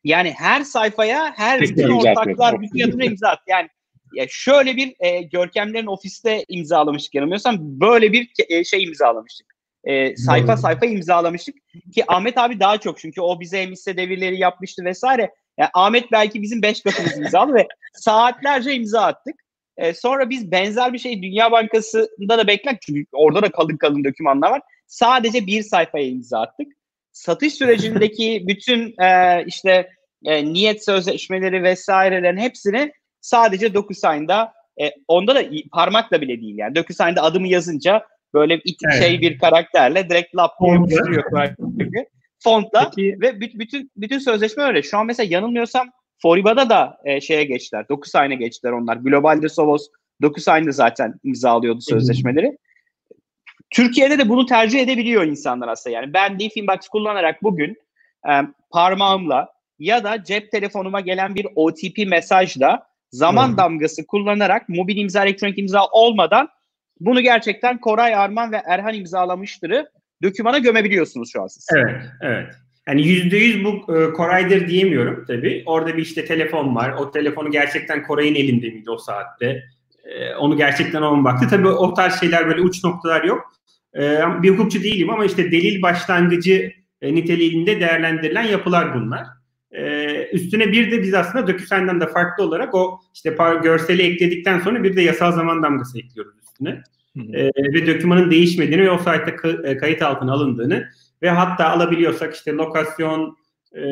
[0.04, 3.44] yani her sayfaya her bütün ortaklar bütün yatırım imza attı.
[3.48, 3.70] Yani
[4.14, 9.48] ya şöyle bir e, Görkemlerin ofiste imzalamıştık yanılmıyorsam böyle bir e, şey imzalamıştık.
[9.84, 11.56] E, sayfa sayfa imzalamıştık
[11.94, 15.32] ki Ahmet abi daha çok çünkü o bize hisse devirleri yapmıştı vesaire.
[15.58, 19.36] Yani Ahmet belki bizim beş katımız imzalı ve saatlerce imza attık.
[19.78, 24.04] E, sonra biz benzer bir şey Dünya Bankası'nda da bekler çünkü orada da kalın kalın
[24.04, 24.62] dokümanlar var.
[24.88, 26.68] Sadece bir sayfaya imza attık.
[27.12, 29.90] Satış sürecindeki bütün e, işte
[30.26, 32.92] e, niyet sözleşmeleri vesairelerin hepsini
[33.22, 36.76] Sadece DocuSign'da e, onda da parmakla bile değil yani.
[36.76, 39.04] DocuSign'da adımı yazınca böyle it evet.
[39.04, 41.32] şey bir karakterle direkt lap diye yapıştırıyor
[42.44, 43.18] fontla Peki.
[43.22, 44.84] ve bütün bütün sözleşme öyle.
[44.84, 45.90] Şu an mesela yanılmıyorsam
[46.22, 47.90] Foriba'da da e, şeye geçtiler.
[47.90, 48.96] DocuSign'e geçtiler onlar.
[48.96, 49.88] Globalde Sovos
[50.22, 52.48] DocuSign'de zaten imzalıyordu sözleşmeleri.
[52.48, 52.56] Hı.
[53.70, 55.96] Türkiye'de de bunu tercih edebiliyor insanlar aslında.
[55.96, 57.78] Yani ben Definbox kullanarak bugün
[58.30, 58.32] e,
[58.72, 63.58] parmağımla ya da cep telefonuma gelen bir OTP mesajla zaman hmm.
[63.58, 66.50] damgası kullanarak mobil imza elektronik imza olmadan
[67.00, 69.90] bunu gerçekten Koray Arman ve Erhan imzalamıştırı
[70.24, 71.68] dökümana gömebiliyorsunuz şu an siz.
[71.76, 72.54] Evet, evet.
[72.88, 75.64] Yani yüzde yüz bu e, Koray'dır diyemiyorum tabii.
[75.66, 76.92] Orada bir işte telefon var.
[76.92, 79.64] O telefonu gerçekten Koray'ın elinde miydi o saatte?
[80.04, 81.48] E, onu gerçekten o baktı?
[81.50, 83.54] Tabii o tarz şeyler böyle uç noktalar yok.
[83.96, 89.28] E, bir hukukçu değilim ama işte delil başlangıcı e, niteliğinde değerlendirilen yapılar bunlar.
[90.34, 94.96] Üstüne bir de biz aslında DocuSign'dan da farklı olarak o işte görseli ekledikten sonra bir
[94.96, 96.84] de yasal zaman damgası ekliyoruz üstüne.
[97.34, 100.90] Ee, ve dokümanın değişmediğini ve o saatte e, kayıt altına alındığını
[101.22, 103.38] ve hatta alabiliyorsak işte lokasyon
[103.76, 103.84] e,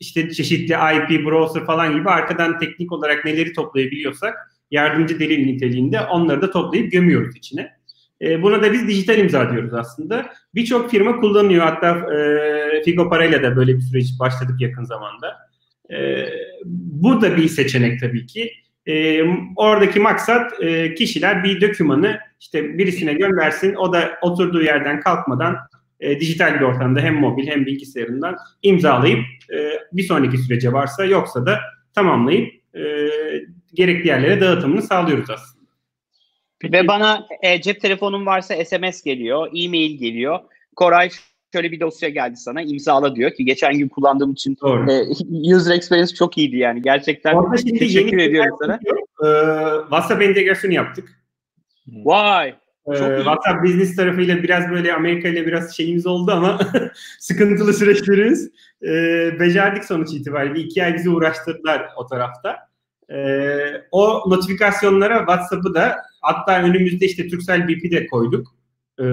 [0.00, 4.34] işte çeşitli IP, browser falan gibi arkadan teknik olarak neleri toplayabiliyorsak
[4.70, 7.79] yardımcı delil niteliğinde onları da toplayıp gömüyoruz içine.
[8.22, 10.32] E, buna da biz dijital imza diyoruz aslında.
[10.54, 11.64] Birçok firma kullanıyor.
[11.64, 15.36] Hatta e, Figo Parayla da böyle bir süreç başladık yakın zamanda.
[15.90, 16.26] E,
[16.64, 18.52] bu da bir seçenek tabii ki.
[19.56, 20.52] Oradaki maksat
[20.98, 23.74] kişiler bir dokümanı işte birisine göndersin.
[23.74, 25.56] O da oturduğu yerden kalkmadan
[26.20, 29.18] dijital bir ortamda hem mobil hem bilgisayarından imzalayıp
[29.52, 29.56] e,
[29.92, 31.58] bir sonraki sürece varsa yoksa da
[31.94, 32.54] tamamlayıp
[33.74, 35.59] gerekli yerlere dağıtımını sağlıyoruz aslında.
[36.60, 36.72] Peki.
[36.72, 40.40] Ve bana e, cep telefonum varsa SMS geliyor, e-mail geliyor.
[40.76, 41.10] Koray
[41.52, 44.56] şöyle bir dosya geldi sana imzala diyor ki geçen gün kullandığım için
[44.88, 48.80] e, user experience çok iyiydi yani gerçekten Orada şimdi teşekkür ediyorum sana.
[49.24, 51.08] Ee, WhatsApp entegrasyonu yaptık.
[51.86, 52.54] Vay.
[52.86, 56.58] Ee, WhatsApp business tarafıyla biraz böyle Amerika ile biraz şeyimiz oldu ama
[57.18, 58.50] sıkıntılı süreçlerimiz.
[58.82, 60.60] Ee, becerdik sonuç itibariyle.
[60.60, 62.56] İki ay bizi uğraştırdılar o tarafta.
[63.10, 68.54] Ee, o notifikasyonlara WhatsApp'ı da hatta önümüzde işte Turkcell BP de koyduk.
[68.98, 69.04] Ee,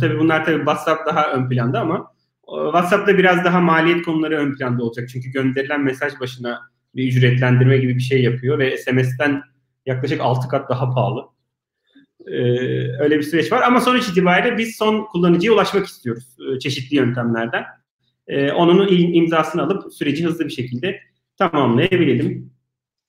[0.00, 2.12] tabii bunlar tabii WhatsApp daha ön planda ama
[2.46, 5.08] WhatsApp'ta biraz daha maliyet konuları ön planda olacak.
[5.12, 6.60] Çünkü gönderilen mesaj başına
[6.94, 9.42] bir ücretlendirme gibi bir şey yapıyor ve SMS'ten
[9.86, 11.24] yaklaşık 6 kat daha pahalı.
[12.26, 12.32] Ee,
[12.98, 17.64] öyle bir süreç var ama sonuç itibariyle biz son kullanıcıya ulaşmak istiyoruz e, çeşitli yöntemlerden.
[18.26, 21.00] Ee, onun imzasını alıp süreci hızlı bir şekilde
[21.38, 22.52] tamamlayabilelim.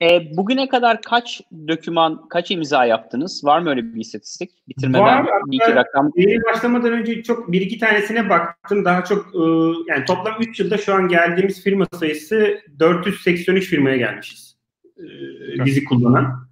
[0.03, 3.43] E, bugüne kadar kaç döküman, kaç imza yaptınız?
[3.43, 4.51] Var mı öyle bir istatistik?
[4.67, 6.11] Bitirmeden Var, bir iki rakam.
[6.15, 8.85] Yeni başlamadan önce çok bir iki tanesine baktım.
[8.85, 9.41] Daha çok e,
[9.87, 14.57] yani toplam 3 yılda şu an geldiğimiz firma sayısı 483 firmaya gelmişiz.
[14.97, 16.47] E, bizi kullanan.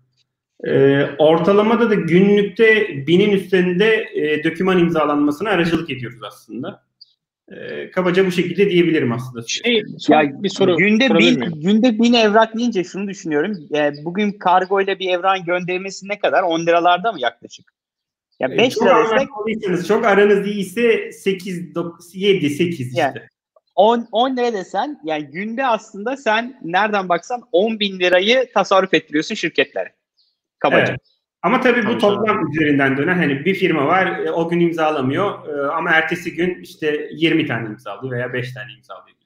[0.64, 6.84] E, ortalamada da günlükte binin üstünde e, döküman imzalanmasına aracılık ediyoruz aslında.
[7.52, 9.46] E, kabaca bu şekilde diyebilirim aslında.
[9.48, 10.78] Şey, ya bir soru.
[10.78, 13.58] Günde bin, günde bin evrak deyince şunu düşünüyorum.
[13.76, 16.44] E, bugün kargo ile bir evrak göndermesi ne kadar?
[16.44, 17.74] 10 liralarda mı yaklaşık?
[18.40, 23.02] Ya 5 e, lira desek çok aranız iyiyse 8 9 7 8 işte.
[23.02, 23.18] Yani,
[23.76, 29.36] 10, 10 lira desen yani günde aslında sen nereden baksan 10 bin lirayı tasarruf ettiriyorsun
[29.36, 29.94] şirketlere.
[30.60, 30.86] Kabaca.
[30.90, 31.11] Evet.
[31.44, 35.72] Ama tabii bu toplam üzerinden dönen hani bir firma var e, o gün imzalamıyor e,
[35.72, 39.18] ama ertesi gün işte 20 tane imzalıyor veya 5 tane imzalıyor.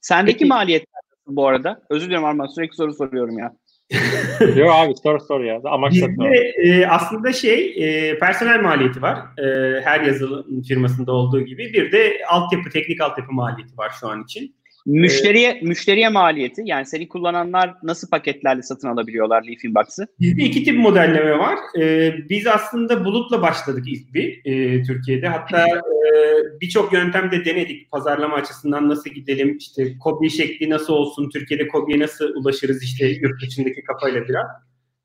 [0.00, 0.48] Sendeki Peki.
[0.48, 1.82] maliyetler bu arada?
[1.90, 3.52] Özür dilerim Arman sürekli soru soruyorum ya.
[4.56, 5.60] Yok abi sor sor ya.
[5.90, 9.18] Bizde e, aslında şey e, personel maliyeti var.
[9.38, 11.72] E, her yazılım firmasında olduğu gibi.
[11.72, 14.56] Bir de altyapı, teknik altyapı maliyeti var şu an için.
[14.86, 20.06] Müşteriye ee, müşteriye maliyeti yani seni kullananlar nasıl paketlerle satın alabiliyorlar Leafing Box'ı?
[20.20, 21.58] Bizde iki tip modelleme var.
[21.78, 25.28] Ee, biz aslında bulutla başladık ilk bir e, Türkiye'de.
[25.28, 26.10] Hatta e,
[26.60, 27.90] birçok yöntemde denedik.
[27.90, 33.42] Pazarlama açısından nasıl gidelim, işte kobi şekli nasıl olsun, Türkiye'de kobiye nasıl ulaşırız işte yurt
[33.42, 34.46] içindeki kafayla biraz.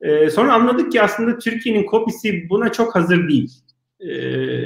[0.02, 3.52] E, sonra anladık ki aslında Türkiye'nin kopisi buna çok hazır değil
[4.00, 4.14] e,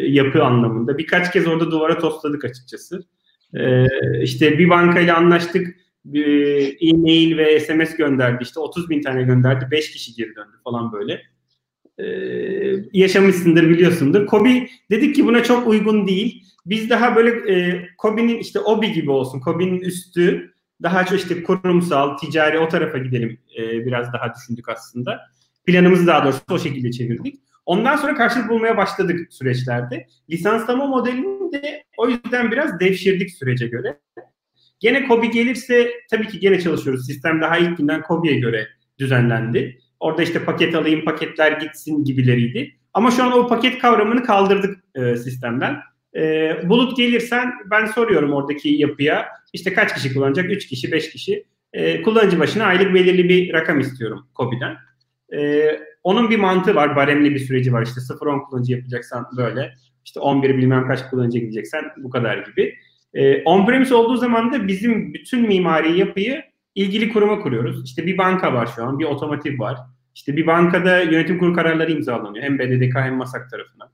[0.07, 0.97] yapı anlamında.
[0.97, 3.05] Birkaç kez orada duvara tosladık açıkçası.
[3.53, 3.85] Ee,
[4.21, 5.75] işte bir bankayla anlaştık.
[6.81, 8.43] E-mail ve SMS gönderdi.
[8.43, 9.67] İşte 30 bin tane gönderdi.
[9.71, 11.21] 5 kişi geri döndü falan böyle.
[11.99, 14.25] Ee, yaşamışsındır biliyorsundur.
[14.25, 16.43] Kobi dedik ki buna çok uygun değil.
[16.65, 19.39] Biz daha böyle e, Kobi'nin işte Obi gibi olsun.
[19.39, 25.21] Kobi'nin üstü daha çok işte kurumsal, ticari o tarafa gidelim e, biraz daha düşündük aslında.
[25.65, 27.35] Planımızı daha doğrusu o şekilde çevirdik.
[27.65, 30.07] Ondan sonra karşılık bulmaya başladık süreçlerde.
[30.29, 33.99] Lisanslama modelini de o yüzden biraz devşirdik sürece göre.
[34.79, 37.05] Gene Kobi gelirse tabii ki gene çalışıyoruz.
[37.05, 38.67] Sistem daha ilk günden Kobi'ye göre
[38.99, 39.79] düzenlendi.
[39.99, 42.75] Orada işte paket alayım, paketler gitsin gibileriydi.
[42.93, 45.77] Ama şu an o paket kavramını kaldırdık e, sistemden.
[46.15, 49.27] E, bulut gelirsen ben soruyorum oradaki yapıya.
[49.53, 50.51] İşte kaç kişi kullanacak?
[50.51, 51.45] 3 kişi, 5 kişi.
[51.73, 54.75] E, kullanıcı başına aylık belirli bir rakam istiyorum Kobi'den.
[55.33, 55.69] E,
[56.03, 56.95] onun bir mantığı var.
[56.95, 57.83] Baremli bir süreci var.
[57.83, 59.73] İşte 0-10 kullanıcı yapacaksan böyle.
[60.05, 62.75] İşte 11 bilmem kaç kullanıcı gideceksen bu kadar gibi.
[63.13, 66.43] E, on-premise olduğu zaman da bizim bütün mimari yapıyı
[66.75, 67.85] ilgili kuruma kuruyoruz.
[67.85, 69.77] İşte bir banka var şu an, bir otomotiv var.
[70.15, 72.45] İşte bir bankada yönetim kurulu kararları imzalanıyor.
[72.45, 73.89] Hem BDDK hem MASAK tarafından.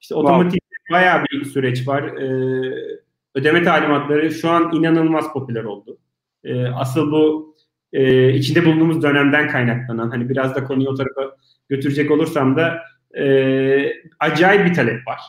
[0.00, 0.92] İşte otomotiv wow.
[0.92, 2.02] bayağı bir süreç var.
[2.02, 3.00] Ee,
[3.34, 5.98] ödeme talimatları şu an inanılmaz popüler oldu.
[6.44, 7.54] Ee, asıl bu
[7.92, 11.36] e, içinde bulunduğumuz dönemden kaynaklanan hani biraz da konuyu o tarafa
[11.68, 12.82] götürecek olursam da
[13.18, 15.20] e, acayip bir talep var.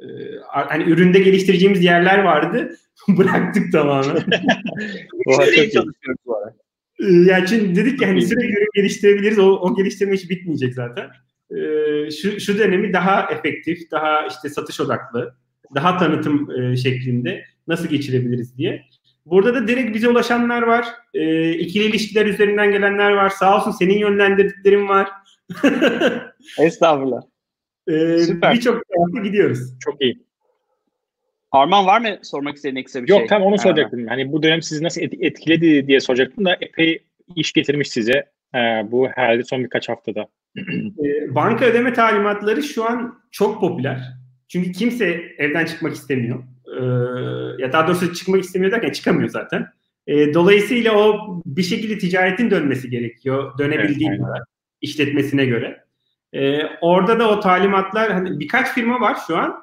[0.00, 0.06] E,
[0.46, 2.76] hani üründe geliştireceğimiz yerler vardı.
[3.08, 4.24] Bıraktık tamamen.
[5.26, 6.54] o çalışıyoruz bu ara.
[7.00, 9.38] E, yani çünkü dedik ki hani sürekli geliştirebiliriz.
[9.38, 11.08] O, o geliştirme hiç bitmeyecek zaten.
[11.50, 11.56] E,
[12.10, 15.34] şu, şu dönemi daha efektif, daha işte satış odaklı,
[15.74, 18.82] daha tanıtım e, şeklinde nasıl geçirebiliriz diye.
[19.26, 20.86] Burada da direkt bize ulaşanlar var.
[21.14, 23.28] E, ikili ilişkiler üzerinden gelenler var.
[23.28, 25.08] Sağ olsun senin yönlendirdiklerin var.
[26.58, 27.22] Estağfurullah.
[27.88, 28.18] Ee,
[28.54, 29.78] Birçok tarafta gidiyoruz.
[29.84, 30.26] Çok iyi.
[31.52, 33.22] Arman var mı sormak istediğin ekstra bir Yok, şey?
[33.22, 34.06] Yok tam onu soracaktım.
[34.06, 34.10] Ha.
[34.10, 37.02] Hani bu dönem sizi nasıl etkiledi diye soracaktım da epey
[37.36, 38.58] iş getirmiş size ee,
[38.90, 40.28] bu herhalde son birkaç haftada.
[40.56, 44.02] e, banka ödeme talimatları şu an çok popüler.
[44.48, 46.44] Çünkü kimse evden çıkmak istemiyor.
[46.66, 49.66] Ee, ya daha doğrusu çıkmak istemiyor derken çıkamıyor zaten.
[50.34, 53.58] Dolayısıyla o bir şekilde ticaretin dönmesi gerekiyor.
[53.58, 54.40] Dönebildiği evet, kadar
[54.80, 55.85] işletmesine göre.
[56.32, 59.54] E, orada da o talimatlar hani birkaç firma var şu an.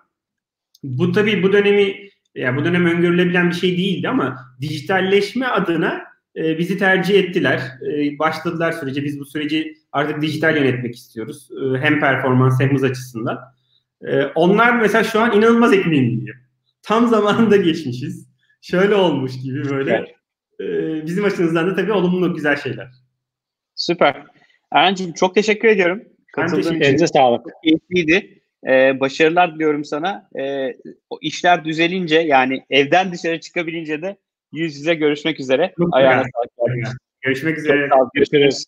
[0.83, 6.03] Bu tabii bu dönemi ya bu dönem öngörülebilen bir şey değildi ama dijitalleşme adına
[6.35, 7.61] e, bizi tercih ettiler.
[7.87, 9.03] E, başladılar sürece.
[9.03, 11.49] Biz bu süreci artık dijital yönetmek istiyoruz.
[11.51, 13.39] E, hem performans hem hız açısından.
[14.01, 16.35] E, onlar mesela şu an inanılmaz ekmeğini yiyor.
[16.81, 18.27] Tam zamanında geçmişiz.
[18.61, 20.15] Şöyle olmuş gibi böyle.
[20.59, 20.65] E,
[21.05, 22.87] bizim açımızdan da tabii olumlu güzel şeyler.
[23.75, 24.23] Süper.
[24.71, 26.03] Erhan'cığım çok teşekkür ediyorum.
[26.33, 27.05] Katıldığın için.
[27.05, 27.45] sağlık.
[27.63, 28.39] Keyifliydi.
[28.67, 30.29] Ee, başarılar diliyorum sana.
[30.39, 30.73] Ee,
[31.09, 34.17] o işler düzelince yani evden dışarı çıkabilince de
[34.51, 35.73] yüz yüze görüşmek üzere.
[35.91, 36.97] Ayağına sağlık.
[37.21, 37.89] Görüşmek üzere.
[38.13, 38.65] Görüşürüz.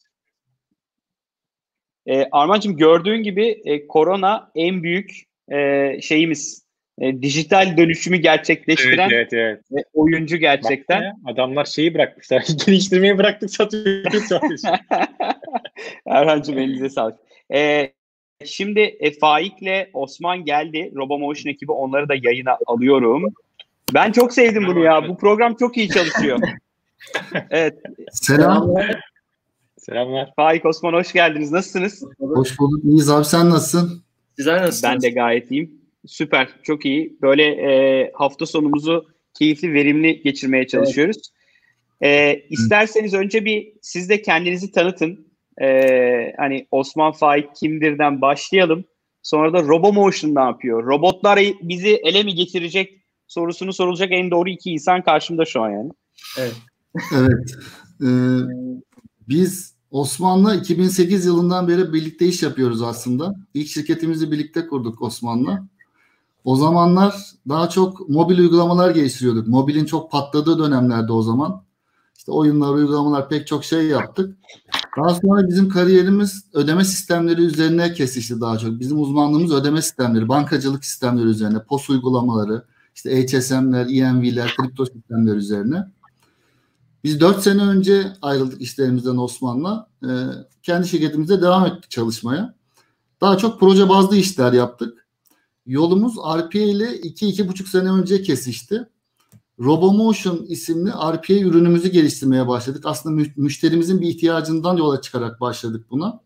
[2.08, 5.12] Ee, Armancığım gördüğün gibi e, korona en büyük
[5.52, 6.66] e, şeyimiz.
[7.02, 9.86] E, dijital dönüşümü gerçekleştiren evet, evet, evet.
[9.94, 11.02] oyuncu gerçekten.
[11.02, 12.44] Ya, adamlar şeyi bırakmışlar.
[12.66, 14.64] Geliştirmeyi bıraktık satıyoruz.
[16.08, 17.20] Erhan'cığım elinize sağlık.
[17.54, 17.94] Ee,
[18.46, 20.92] şimdi e, Faik'le Osman geldi.
[20.96, 23.34] Robomotion ekibi onları da yayına alıyorum.
[23.94, 25.08] Ben çok sevdim bunu ya.
[25.08, 26.40] Bu program çok iyi çalışıyor.
[27.50, 27.80] evet.
[28.12, 28.74] Selam.
[29.78, 30.34] Selamlar.
[30.36, 31.52] Faik Osman hoş geldiniz.
[31.52, 32.04] Nasılsınız?
[32.20, 32.86] Hoş bulduk.
[32.86, 34.04] İyiyiz abi sen nasılsın?
[34.36, 34.94] Sizler nasılsınız?
[34.94, 35.82] Ben de gayet iyiyim.
[36.06, 36.50] Süper.
[36.64, 37.18] Çok iyi.
[37.22, 41.18] Böyle e, hafta sonumuzu keyifli, verimli geçirmeye çalışıyoruz.
[42.02, 42.38] Evet.
[42.38, 45.28] E, isterseniz önce bir siz de kendinizi tanıtın.
[45.62, 45.68] E,
[46.38, 48.86] hani Osman Faik kimdirden başlayalım.
[49.24, 50.86] Sonra da RoboMotion ne yapıyor?
[50.86, 55.92] Robotlar bizi ele mi getirecek sorusunu sorulacak en doğru iki insan karşımda şu an yani.
[56.40, 56.56] Evet.
[57.14, 57.56] evet.
[58.02, 58.06] Ee,
[59.30, 63.36] biz Osman'la 2008 yılından beri birlikte iş yapıyoruz aslında.
[63.54, 65.68] İlk şirketimizi birlikte kurduk Osman'la.
[66.44, 67.16] O zamanlar
[67.50, 69.48] daha çok mobil uygulamalar geliştiriyorduk.
[69.48, 71.64] Mobilin çok patladığı dönemlerde o zaman.
[72.18, 74.38] İşte oyunlar, uygulamalar pek çok şey yaptık.
[74.98, 78.80] Daha sonra bizim kariyerimiz ödeme sistemleri üzerine kesişti daha çok.
[78.80, 82.66] Bizim uzmanlığımız ödeme sistemleri, bankacılık sistemleri üzerine, POS uygulamaları,
[82.96, 85.86] işte HSM'ler, EMV'ler, kripto sistemler üzerine.
[87.04, 89.88] Biz 4 sene önce ayrıldık işlerimizden Osman'la.
[90.04, 90.08] Ee,
[90.64, 92.56] kendi şirketimizde devam ettik çalışmaya.
[93.22, 95.08] Daha çok proje bazlı işler yaptık.
[95.66, 98.90] Yolumuz RPA ile 2-2,5 sene önce kesişti.
[99.60, 102.84] RoboMotion isimli RPA ürünümüzü geliştirmeye başladık.
[102.86, 106.20] Aslında müşterimizin bir ihtiyacından yola çıkarak başladık buna.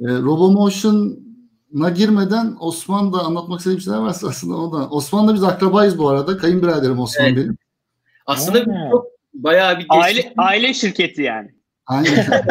[0.00, 4.90] E, RoboMotion'a girmeden Osman da anlatmak istediğim şeyler varsa aslında o da.
[4.90, 6.38] Osman'la biz akrabayız bu arada.
[6.38, 7.36] Kayınbiraderim Osman evet.
[7.36, 7.56] benim.
[8.26, 11.54] Aslında çok bayağı bir aile aile şirketi yani.
[11.86, 12.26] Aynen.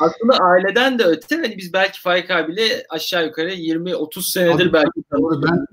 [0.00, 5.02] Aslında aileden de öte hani biz belki Faik abiyle aşağı yukarı 20-30 senedir Abi, belki
[5.10, 5.42] tanıyoruz.
[5.42, 5.66] Ben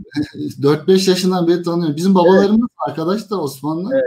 [0.61, 1.95] 4-5 yaşından beri tanıyorum.
[1.95, 2.89] Bizim babalarımız evet.
[2.89, 4.01] arkadaş da Osmanlı.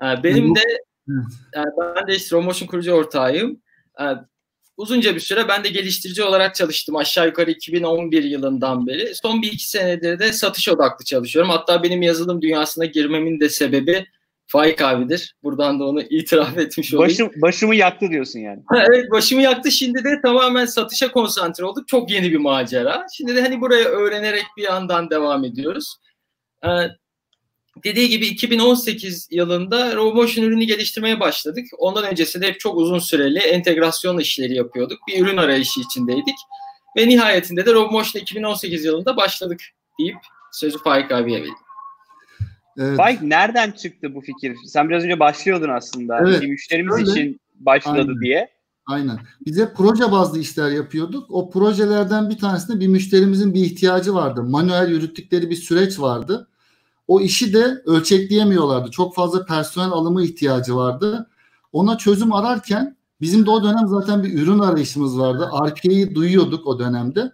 [0.00, 0.24] Evet.
[0.24, 0.60] benim de
[1.54, 3.60] yani ben de işte Promotion kurucu ortağıyım.
[4.76, 6.96] uzunca bir süre ben de geliştirici olarak çalıştım.
[6.96, 9.14] Aşağı yukarı 2011 yılından beri.
[9.14, 11.50] Son bir iki senedir de satış odaklı çalışıyorum.
[11.50, 14.06] Hatta benim yazılım dünyasına girmemin de sebebi
[14.50, 15.34] Faik abidir.
[15.42, 17.10] Buradan da onu itiraf etmiş olayım.
[17.10, 18.62] Başım, başımı yaktı diyorsun yani.
[18.74, 19.70] evet başımı yaktı.
[19.70, 21.88] Şimdi de tamamen satışa konsantre olduk.
[21.88, 23.06] Çok yeni bir macera.
[23.16, 25.96] Şimdi de hani buraya öğrenerek bir yandan devam ediyoruz.
[26.64, 26.68] Ee,
[27.84, 31.66] dediği gibi 2018 yılında RoboMotion ürünü geliştirmeye başladık.
[31.78, 34.98] Ondan öncesinde hep çok uzun süreli entegrasyon işleri yapıyorduk.
[35.08, 36.36] Bir ürün arayışı içindeydik.
[36.96, 39.60] Ve nihayetinde de RoboMotion 2018 yılında başladık
[40.00, 40.16] deyip
[40.52, 41.67] sözü Faik abiye vereyim.
[42.78, 42.98] Evet.
[42.98, 44.56] Bay nereden çıktı bu fikir?
[44.66, 46.18] Sen biraz önce başlıyordun aslında.
[46.20, 46.42] Evet.
[46.42, 47.10] Müşterimiz Öyle.
[47.10, 48.20] için başladı Aynen.
[48.20, 48.48] diye.
[48.86, 49.18] Aynen.
[49.46, 51.26] Bize proje bazlı işler yapıyorduk.
[51.28, 54.42] O projelerden bir tanesinde bir müşterimizin bir ihtiyacı vardı.
[54.42, 56.48] Manuel yürüttükleri bir süreç vardı.
[57.08, 58.90] O işi de ölçekleyemiyorlardı.
[58.90, 61.30] Çok fazla personel alımı ihtiyacı vardı.
[61.72, 65.50] Ona çözüm ararken bizim de o dönem zaten bir ürün arayışımız vardı.
[65.66, 67.32] RPA'yı duyuyorduk o dönemde.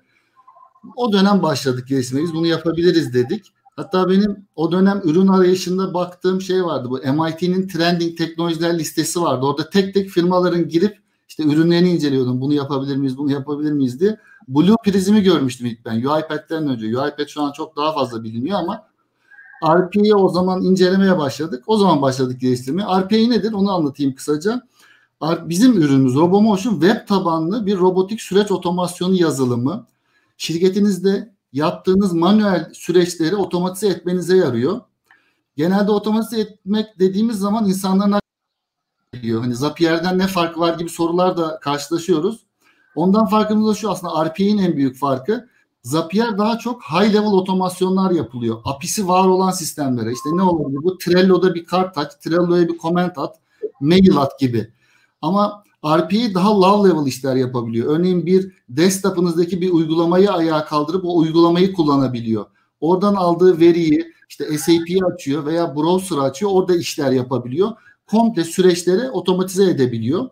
[0.96, 2.24] O dönem başladık geliştirmeye.
[2.24, 3.52] Biz bunu yapabiliriz dedik.
[3.76, 6.90] Hatta benim o dönem ürün arayışında baktığım şey vardı.
[6.90, 9.46] Bu MIT'nin trending teknolojiler listesi vardı.
[9.46, 10.98] Orada tek tek firmaların girip
[11.28, 12.40] işte ürünlerini inceliyordum.
[12.40, 14.18] Bunu yapabilir miyiz, bunu yapabilir miyiz diye.
[14.48, 15.96] Blue Prism'i görmüştüm ilk ben.
[15.96, 16.86] UiPath'ten önce.
[16.86, 18.88] UiPath şu an çok daha fazla biliniyor ama
[19.64, 21.64] RPA'yı o zaman incelemeye başladık.
[21.66, 22.86] O zaman başladık geliştirmeye.
[22.86, 23.52] RPA nedir?
[23.52, 24.62] Onu anlatayım kısaca.
[25.22, 29.86] Bizim ürünümüz RoboMotion web tabanlı bir robotik süreç otomasyonu yazılımı.
[30.36, 34.80] Şirketinizde yaptığınız manuel süreçleri otomatize etmenize yarıyor.
[35.56, 38.20] Genelde otomatize etmek dediğimiz zaman insanların
[39.12, 39.40] geliyor.
[39.40, 42.46] Hani Zapier'den ne fark var gibi sorular da karşılaşıyoruz.
[42.94, 45.48] Ondan farkımız da şu aslında RPA'nin en büyük farkı.
[45.82, 48.60] Zapier daha çok high level otomasyonlar yapılıyor.
[48.64, 50.12] API'si var olan sistemlere.
[50.12, 50.78] İşte ne olabilir?
[50.82, 53.36] Bu Trello'da bir kart aç, Trello'ya bir comment at,
[53.80, 54.72] mail at gibi.
[55.22, 57.98] Ama RPA daha low level işler yapabiliyor.
[57.98, 62.46] Örneğin bir desktop'ınızdaki bir uygulamayı ayağa kaldırıp o uygulamayı kullanabiliyor.
[62.80, 66.50] Oradan aldığı veriyi işte SAP'yi açıyor veya browser açıyor.
[66.54, 67.70] Orada işler yapabiliyor.
[68.06, 70.30] Komple süreçleri otomatize edebiliyor.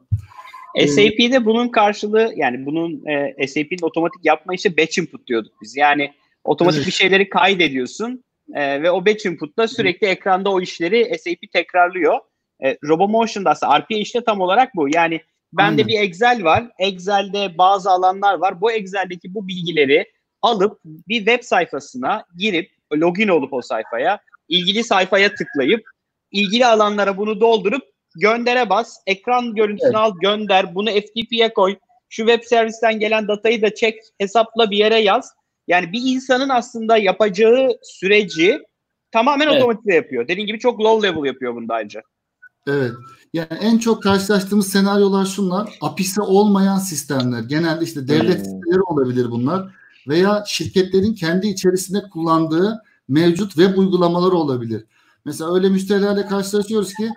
[0.86, 3.06] SAP'de bunun karşılığı yani bunun
[3.38, 5.76] e, SAP'nin otomatik yapma işi batch input diyorduk biz.
[5.76, 6.12] Yani
[6.44, 6.86] otomatik evet.
[6.86, 8.24] bir şeyleri kaydediyorsun
[8.54, 12.18] e, ve o batch input'ta sürekli ekranda o işleri SAP tekrarlıyor.
[12.64, 14.88] E, RoboMotion'da aslında RPA işte tam olarak bu.
[14.94, 15.20] Yani
[15.52, 16.70] bende bir Excel var.
[16.78, 18.60] Excel'de bazı alanlar var.
[18.60, 25.34] Bu Excel'deki bu bilgileri alıp bir web sayfasına girip login olup o sayfaya ilgili sayfaya
[25.34, 25.82] tıklayıp
[26.30, 27.82] ilgili alanlara bunu doldurup
[28.14, 28.96] göndere bas.
[29.06, 29.96] Ekran görüntüsünü evet.
[29.96, 30.74] al gönder.
[30.74, 31.76] Bunu FTP'ye koy.
[32.08, 34.00] Şu web servisten gelen datayı da çek.
[34.18, 35.32] Hesapla bir yere yaz.
[35.68, 38.62] Yani bir insanın aslında yapacağı süreci
[39.10, 39.56] tamamen evet.
[39.56, 40.28] otomatize yapıyor.
[40.28, 42.02] Dediğim gibi çok low level yapıyor bunu da ayrıca.
[42.66, 42.92] Evet.
[43.32, 45.78] Yani en çok karşılaştığımız senaryolar şunlar.
[45.80, 47.42] API'si olmayan sistemler.
[47.42, 48.44] Genelde işte devlet hmm.
[48.44, 49.74] siteleri olabilir bunlar.
[50.08, 54.84] Veya şirketlerin kendi içerisinde kullandığı mevcut web uygulamaları olabilir.
[55.24, 57.10] Mesela öyle müşterilerle karşılaşıyoruz ki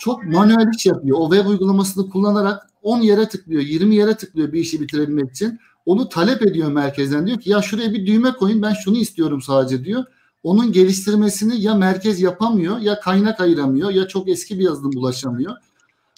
[0.00, 1.18] çok manuel iş yapıyor.
[1.20, 5.58] O web uygulamasını kullanarak 10 yere tıklıyor, 20 yere tıklıyor bir işi bitirebilmek için.
[5.86, 7.26] Onu talep ediyor merkezden.
[7.26, 10.04] Diyor ki ya şuraya bir düğme koyun ben şunu istiyorum sadece diyor.
[10.42, 15.56] Onun geliştirmesini ya merkez yapamıyor ya kaynak ayıramıyor ya çok eski bir yazılım ulaşamıyor.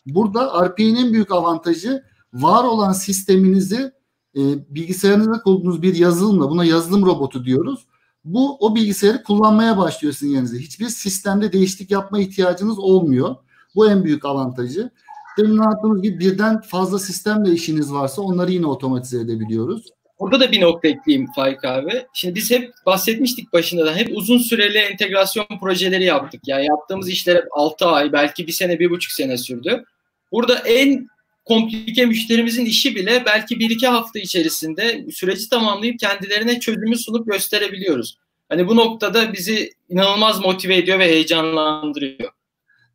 [0.06, 2.02] Burada RPA'nın en büyük avantajı
[2.32, 3.92] var olan sisteminizi
[4.36, 4.40] e,
[4.74, 7.86] bilgisayarınızda kurduğunuz bir yazılımla buna yazılım robotu diyoruz.
[8.24, 10.58] Bu o bilgisayarı kullanmaya başlıyorsun yerinize.
[10.58, 13.36] Hiçbir sistemde değişiklik yapma ihtiyacınız olmuyor.
[13.74, 14.90] Bu en büyük avantajı.
[15.38, 19.93] Demin anlattığımız gibi birden fazla sistemle işiniz varsa onları yine otomatize edebiliyoruz.
[20.20, 22.06] Burada da bir nokta ekleyeyim Faik abi.
[22.12, 26.40] Şimdi biz hep bahsetmiştik başında da hep uzun süreli entegrasyon projeleri yaptık.
[26.46, 29.84] Yani yaptığımız işler hep 6 ay belki bir sene bir buçuk sene sürdü.
[30.32, 31.08] Burada en
[31.44, 38.18] komplike müşterimizin işi bile belki bir iki hafta içerisinde süreci tamamlayıp kendilerine çözümü sunup gösterebiliyoruz.
[38.48, 42.30] Hani bu noktada bizi inanılmaz motive ediyor ve heyecanlandırıyor.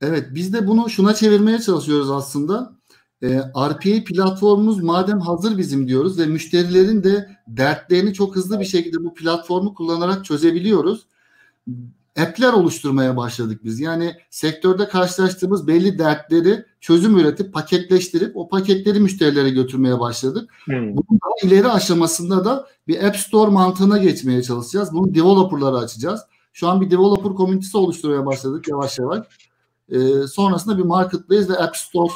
[0.02, 2.79] Evet biz de bunu şuna çevirmeye çalışıyoruz aslında.
[3.22, 8.66] E, ee, RPA platformumuz madem hazır bizim diyoruz ve müşterilerin de dertlerini çok hızlı bir
[8.66, 11.06] şekilde bu platformu kullanarak çözebiliyoruz.
[12.20, 13.80] App'ler oluşturmaya başladık biz.
[13.80, 20.50] Yani sektörde karşılaştığımız belli dertleri çözüm üretip paketleştirip o paketleri müşterilere götürmeye başladık.
[20.64, 20.76] Hmm.
[20.76, 24.94] Bunun daha ileri aşamasında da bir App Store mantığına geçmeye çalışacağız.
[24.94, 26.22] Bunu developer'lara açacağız.
[26.54, 29.28] Şu an bir developer komünitesi oluşturmaya başladık yavaş yavaş.
[29.90, 32.14] E, sonrasında bir marketplace ve app store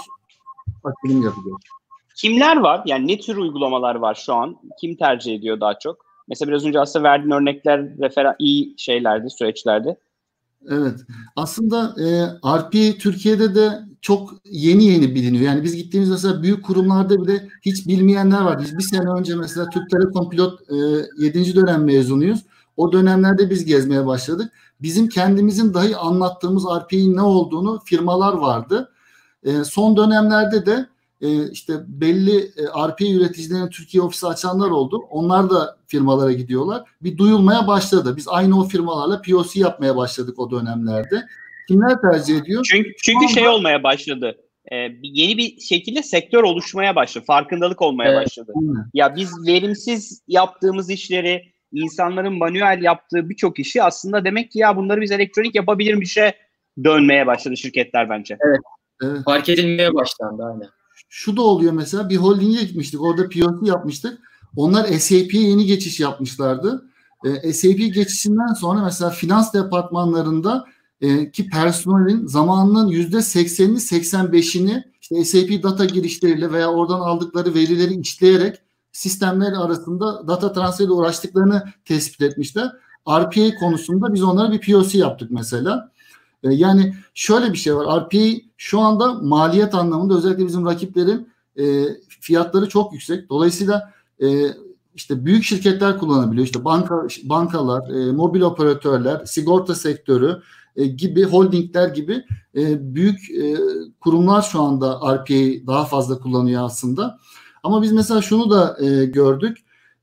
[0.84, 1.58] açılım yapacağız.
[2.16, 2.82] Kimler var?
[2.86, 4.58] Yani ne tür uygulamalar var şu an?
[4.82, 6.06] Kim tercih ediyor daha çok?
[6.28, 9.98] Mesela biraz önce aslında verdiğin örnekler referan iyi şeylerdi, süreçlerdi.
[10.70, 11.00] Evet.
[11.36, 12.08] Aslında e,
[12.58, 13.70] RP Türkiye'de de
[14.02, 15.44] çok yeni yeni biliniyor.
[15.44, 18.60] Yani biz gittiğimiz mesela büyük kurumlarda bile hiç bilmeyenler var.
[18.60, 20.76] Biz bir sene önce mesela Türk Telekom pilot e,
[21.26, 21.56] 7.
[21.56, 22.40] dönem mezunuyuz.
[22.78, 24.52] O dönemlerde biz gezmeye başladık
[24.84, 28.92] bizim kendimizin dahi anlattığımız RPA'nin ne olduğunu firmalar vardı.
[29.46, 30.86] E, son dönemlerde de
[31.22, 35.04] e, işte belli e, RPA üreticilerinin Türkiye ofisi açanlar oldu.
[35.10, 36.84] Onlar da firmalara gidiyorlar.
[37.02, 38.14] Bir duyulmaya başladı.
[38.18, 41.24] Biz aynı o firmalarla POC yapmaya başladık o dönemlerde.
[41.68, 42.66] Kimler tercih ediyor?
[42.72, 44.38] Çünkü, çünkü anda, şey olmaya başladı.
[44.72, 47.26] Ee, yeni bir şekilde sektör oluşmaya başladı.
[47.28, 48.52] Farkındalık olmaya evet, başladı.
[48.56, 48.90] Aynen.
[48.94, 55.02] Ya biz verimsiz yaptığımız işleri insanların manuel yaptığı birçok işi aslında demek ki ya bunları
[55.02, 56.34] biz elektronik yapabilirmişe
[56.84, 58.38] dönmeye başladı şirketler bence.
[58.48, 58.60] Evet.
[59.04, 59.24] Evet.
[59.26, 60.70] Fark edilmeye başlandı aynen.
[61.10, 63.02] Şu da oluyor mesela bir holding'e gitmiştik.
[63.02, 64.20] Orada POC yapmıştık.
[64.56, 66.86] Onlar SAP'ye yeni geçiş yapmışlardı.
[67.24, 70.66] E, SAP geçişinden sonra mesela finans departmanlarında
[71.02, 78.00] e, ki personelin zamanının yüzde 80'ini 85'ini işte SAP data girişleriyle veya oradan aldıkları verileri
[78.00, 78.56] işleyerek
[78.92, 82.72] sistemler arasında data transferiyle uğraştıklarını tespit etmişler.
[83.10, 85.92] RPA konusunda biz onlara bir POC yaptık mesela.
[86.44, 88.02] E, yani şöyle bir şey var.
[88.02, 91.30] RPA şu anda maliyet anlamında özellikle bizim rakiplerin
[91.60, 93.30] e, fiyatları çok yüksek.
[93.30, 94.48] Dolayısıyla e,
[94.96, 96.46] işte büyük şirketler kullanabiliyor.
[96.46, 100.42] İşte banka bankalar, e, mobil operatörler, sigorta sektörü
[100.76, 102.24] e, gibi holdingler gibi
[102.56, 103.58] e, büyük e,
[104.00, 107.20] kurumlar şu anda RPA'yı daha fazla kullanıyor aslında.
[107.64, 109.58] Ama biz mesela şunu da e, gördük.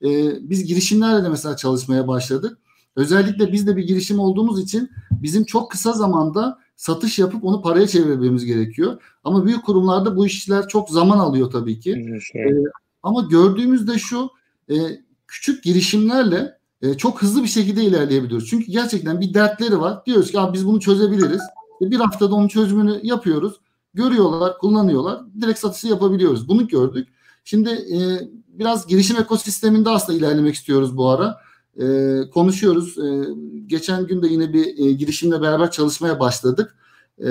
[0.05, 0.09] E,
[0.51, 2.59] biz girişimlerle de mesela çalışmaya başladık.
[2.97, 7.87] Özellikle biz de bir girişim olduğumuz için bizim çok kısa zamanda satış yapıp onu paraya
[7.87, 9.03] çevirmemiz gerekiyor.
[9.25, 11.93] Ama büyük kurumlarda bu işler çok zaman alıyor tabii ki.
[12.39, 12.65] Ee,
[13.03, 14.31] ama gördüğümüzde şu
[14.71, 14.75] e,
[15.29, 18.49] küçük girişimlerle e, çok hızlı bir şekilde ilerleyebiliyoruz.
[18.49, 20.07] Çünkü gerçekten bir dertleri var.
[20.07, 21.43] Diyoruz ki abi biz bunu çözebiliriz.
[21.83, 23.61] E, bir haftada onun çözümünü yapıyoruz.
[23.95, 25.21] Görüyorlar, kullanıyorlar.
[25.41, 26.49] Direkt satışı yapabiliyoruz.
[26.49, 27.09] Bunu gördük.
[27.45, 27.99] Şimdi e,
[28.49, 31.41] biraz girişim ekosisteminde aslında ilerlemek istiyoruz bu ara.
[31.81, 32.99] E, konuşuyoruz.
[32.99, 33.25] E,
[33.67, 36.77] geçen gün de yine bir e, girişimle beraber çalışmaya başladık.
[37.19, 37.29] E,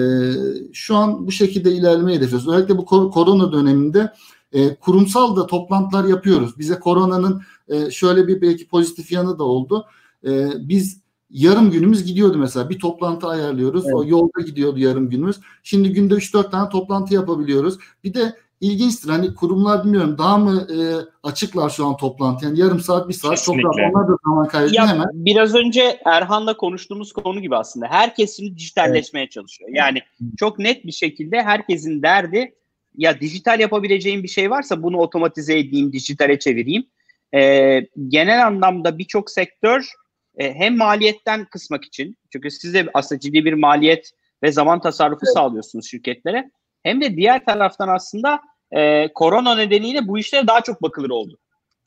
[0.74, 2.48] şu an bu şekilde ilerlemeyi hedefliyoruz.
[2.48, 4.14] Özellikle bu kor- korona döneminde
[4.54, 6.60] e, kurumsal da toplantılar yapıyoruz.
[6.60, 9.86] Bize koronanın e, şöyle bir belki pozitif yanı da oldu.
[10.28, 12.70] E, biz yarım günümüz gidiyordu mesela.
[12.70, 13.84] Bir toplantı ayarlıyoruz.
[13.86, 13.96] Evet.
[13.96, 15.40] O yolda gidiyordu yarım günümüz.
[15.64, 17.78] Şimdi günde 3-4 tane toplantı yapabiliyoruz.
[18.04, 19.10] Bir de ilginçtir.
[19.10, 20.78] Hani kurumlar bilmiyorum daha mı e,
[21.24, 22.46] açıklar şu an toplantı?
[22.46, 23.62] Yani yarım saat, bir saat Kesinlikle.
[23.64, 23.96] çok rahat.
[23.96, 25.08] Onlar da zaman kaybı hemen.
[25.14, 27.88] Biraz önce Erhan'la konuştuğumuz konu gibi aslında.
[27.88, 29.32] Herkes şimdi dijitalleşmeye evet.
[29.32, 29.70] çalışıyor.
[29.74, 30.00] Yani
[30.38, 32.56] çok net bir şekilde herkesin derdi
[32.98, 36.86] ya dijital yapabileceğim bir şey varsa bunu otomatize edeyim, dijitale çevireyim.
[37.34, 39.92] Ee, genel anlamda birçok sektör
[40.38, 44.12] e, hem maliyetten kısmak için çünkü siz de aslında ciddi bir maliyet
[44.44, 45.34] ve zaman tasarrufu evet.
[45.34, 46.52] sağlıyorsunuz şirketlere.
[46.84, 48.40] Hem de diğer taraftan aslında
[48.72, 51.38] e, korona nedeniyle bu işlere daha çok bakılır oldu.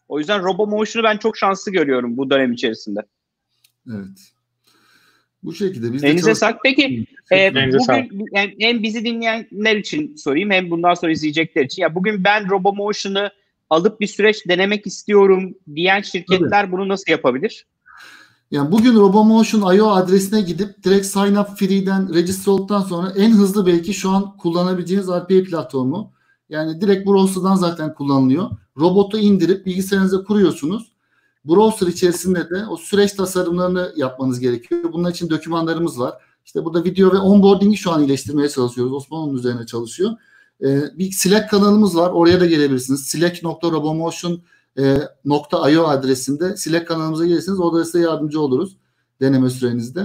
[0.08, 3.00] O yüzden RoboMotion'u ben çok şanslı görüyorum bu dönem içerisinde.
[3.88, 4.32] Evet.
[5.42, 6.58] Bu şekilde biz de Elinize sağlık.
[6.64, 11.82] Peki e, bugün yani hem bizi dinleyenler için sorayım hem bundan sonra izleyecekler için.
[11.82, 13.30] Ya bugün ben RoboMotion'ı
[13.70, 16.72] alıp bir süreç denemek istiyorum diyen şirketler Tabii.
[16.72, 17.66] bunu nasıl yapabilir?
[18.52, 23.94] Yani bugün RoboMotion.io adresine gidip direkt sign up free'den register olduktan sonra en hızlı belki
[23.94, 26.12] şu an kullanabileceğiniz RPA platformu.
[26.48, 28.50] Yani direkt browser'dan zaten kullanılıyor.
[28.76, 30.92] Robotu indirip bilgisayarınıza kuruyorsunuz.
[31.44, 34.92] Browser içerisinde de o süreç tasarımlarını yapmanız gerekiyor.
[34.92, 36.14] Bunun için dokümanlarımız var.
[36.44, 38.92] İşte burada video ve onboarding'i şu an iyileştirmeye çalışıyoruz.
[38.92, 40.10] Osman onun üzerine çalışıyor.
[40.64, 42.10] Ee, bir Slack kanalımız var.
[42.10, 43.06] Oraya da gelebilirsiniz.
[43.06, 44.42] slack.robomotion.com
[44.78, 44.96] e,
[45.72, 48.76] .io adresinde Slack kanalımıza gelirseniz orada size yardımcı oluruz
[49.20, 50.00] deneme sürenizde.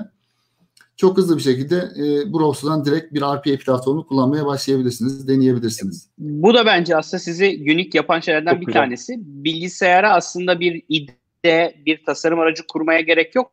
[0.98, 6.10] Çok hızlı bir şekilde e, browser'dan direkt bir RPA platformu kullanmaya başlayabilirsiniz, deneyebilirsiniz.
[6.18, 8.82] Bu da bence aslında sizi unique yapan şeylerden Çok bir güzel.
[8.82, 9.14] tanesi.
[9.20, 13.52] Bilgisayara aslında bir ide, bir tasarım aracı kurmaya gerek yok.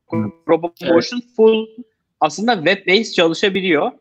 [0.49, 1.37] RoboMotion evet.
[1.37, 1.67] full
[2.21, 3.93] aslında web based çalışabiliyor.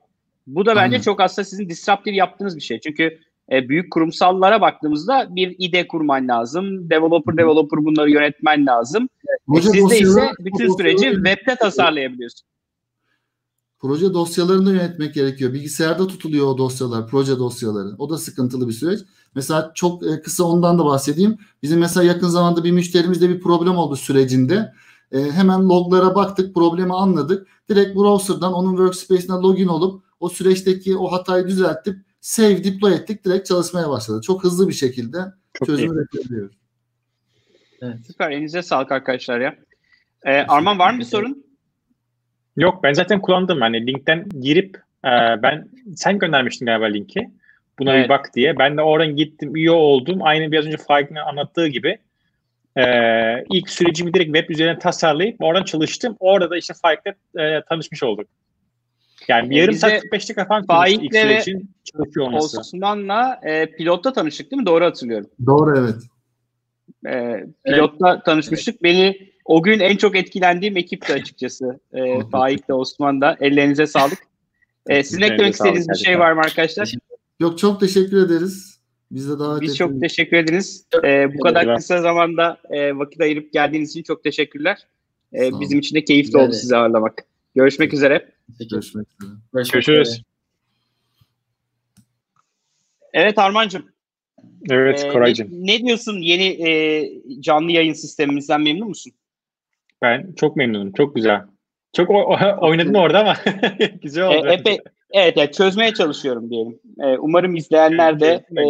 [0.47, 1.01] Bu da bence Aynen.
[1.01, 2.79] çok aslında sizin disruptive yaptığınız bir şey.
[2.79, 3.19] Çünkü
[3.53, 6.89] e, büyük kurumsallara baktığımızda bir IDE kurman lazım.
[6.89, 9.09] Developer developer bunları yönetmen lazım.
[9.49, 9.65] Evet.
[9.65, 12.47] E, sizde ise bütün süreci webde tasarlayabiliyorsun.
[13.79, 15.53] Proje dosyalarını yönetmek gerekiyor.
[15.53, 17.95] Bilgisayarda tutuluyor o dosyalar, proje dosyaları.
[17.97, 18.99] O da sıkıntılı bir süreç.
[19.35, 21.37] Mesela çok e, kısa ondan da bahsedeyim.
[21.63, 24.73] Bizim mesela yakın zamanda bir müşterimizde bir problem oldu sürecinde.
[25.11, 27.47] E, hemen loglara baktık, problemi anladık.
[27.69, 33.47] Direkt browser'dan onun workspace'ine login olup o süreçteki o hatayı düzeltip save deploy ettik direkt
[33.47, 34.21] çalışmaya başladı.
[34.21, 35.17] Çok hızlı bir şekilde
[35.53, 36.55] Çok çözümü bekliyoruz.
[37.81, 37.97] Evet.
[38.07, 38.31] Süper.
[38.31, 39.55] Elinize sağlık arkadaşlar ya.
[40.25, 41.45] Ee, Arman var mı bir sorun?
[42.57, 43.61] Yok ben zaten kullandım.
[43.61, 45.11] Hani linkten girip e,
[45.43, 47.29] ben sen göndermiştin galiba linki.
[47.79, 48.05] Buna evet.
[48.05, 48.59] bir bak diye.
[48.59, 50.19] Ben de oradan gittim, üye oldum.
[50.21, 51.97] Aynı biraz önce Faik'in anlattığı gibi.
[52.77, 52.83] E,
[53.51, 56.15] ilk sürecimi direkt web üzerinden tasarlayıp oradan çalıştım.
[56.19, 58.27] Orada da işte Faik'le e, tanışmış olduk.
[59.27, 60.65] Yani bir e, yarım saat 45 dakika falan
[61.83, 62.59] çalışıyor olması.
[62.59, 64.65] Osman'la e, pilotta tanıştık değil mi?
[64.65, 65.29] Doğru hatırlıyorum.
[65.45, 65.95] Doğru evet.
[67.15, 68.25] E, pilotta evet.
[68.25, 68.83] tanışmıştık.
[68.83, 71.79] Beni o gün en çok etkilendiğim ekipti açıkçası.
[71.93, 73.37] E, Faik'le Osman'da.
[73.39, 74.19] Ellerinize sağlık.
[74.89, 76.93] E, sizin eklemek istediğiniz bir şey var mı arkadaşlar?
[77.39, 78.79] Yok çok teşekkür ederiz.
[79.11, 80.85] Biz de daha Biz çok teşekkür ederiz.
[81.03, 84.87] Ee, bu kadar kısa zamanda e, vakit ayırıp geldiğiniz için çok teşekkürler.
[85.33, 87.25] E, bizim için de keyifli oldu sizi ağırlamak.
[87.55, 88.32] Görüşmek üzere.
[88.71, 89.63] Görüşmek üzere.
[89.73, 90.21] Görüşürüz.
[93.13, 93.93] Evet Armancığım.
[94.69, 95.47] Evet ee, Koraycığım.
[95.51, 97.03] Ne, ne diyorsun yeni e,
[97.39, 99.13] canlı yayın sistemimizden memnun musun?
[100.01, 100.93] Ben çok memnunum.
[100.93, 101.41] Çok güzel.
[101.93, 103.35] Çok o, oynadın orada ama
[104.01, 104.47] güzel oldu.
[104.47, 104.77] E, epe,
[105.11, 106.79] evet yani çözmeye çalışıyorum diyelim.
[106.99, 108.63] E, umarım izleyenler de e,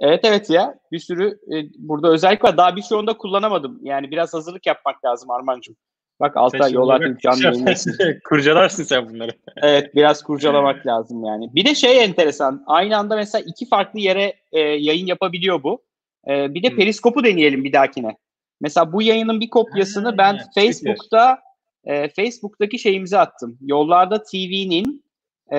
[0.00, 2.56] Evet evet ya bir sürü e, burada özellik var.
[2.56, 3.80] Daha bir şey onda kullanamadım.
[3.82, 5.76] Yani biraz hazırlık yapmak lazım Armancığım.
[6.20, 7.74] Bak altta yol artık canlı.
[8.24, 9.30] Kurcalarsın sen bunları.
[9.62, 11.54] evet biraz kurcalamak lazım yani.
[11.54, 12.64] Bir de şey enteresan.
[12.66, 15.82] Aynı anda mesela iki farklı yere e, yayın yapabiliyor bu.
[16.28, 16.76] E, bir de hmm.
[16.76, 18.16] periskopu deneyelim bir dahakine.
[18.60, 21.38] Mesela bu yayının bir kopyasını ha, ben Facebook'ta
[21.84, 23.58] e, Facebook'taki şeyimize attım.
[23.60, 25.04] Yollarda TV'nin
[25.50, 25.58] e,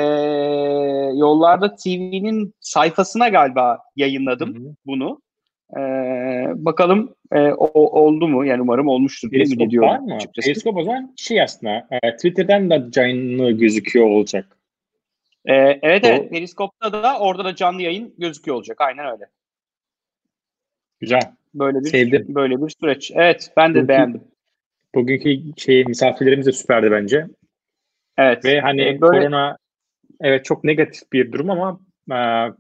[1.16, 5.22] Yollarda TV'nin sayfasına galiba yayınladım bunu.
[5.78, 8.46] Ee, bakalım e, o, oldu mu?
[8.46, 9.90] Yani umarım olmuştur diye ümit ediyorum.
[9.90, 10.18] Var mı?
[10.42, 14.58] Periskop o zaman şey aslında e, Twitter'dan da canlı gözüküyor olacak.
[15.46, 16.08] Ee, evet o...
[16.08, 18.82] evet Periskop'ta da orada da canlı yayın gözüküyor olacak.
[18.82, 19.26] Aynen öyle.
[21.00, 21.22] Güzel.
[21.54, 22.26] Böyle bir Sevdim.
[22.36, 23.12] böyle bir süreç.
[23.16, 24.22] Evet, ben de Bugün- beğendim.
[24.96, 27.28] Bugünkü şey misafirlerimiz de süperdi bence.
[28.18, 28.46] Evet.
[28.46, 29.58] Ve hani Ee, böyle- korona
[30.22, 31.80] evet çok negatif bir durum ama
[32.12, 32.18] e,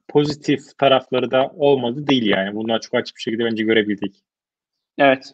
[0.07, 2.55] pozitif tarafları da olmadı değil yani.
[2.55, 4.15] Bunlar çok açık bir şekilde bence görebildik.
[4.97, 5.33] Evet.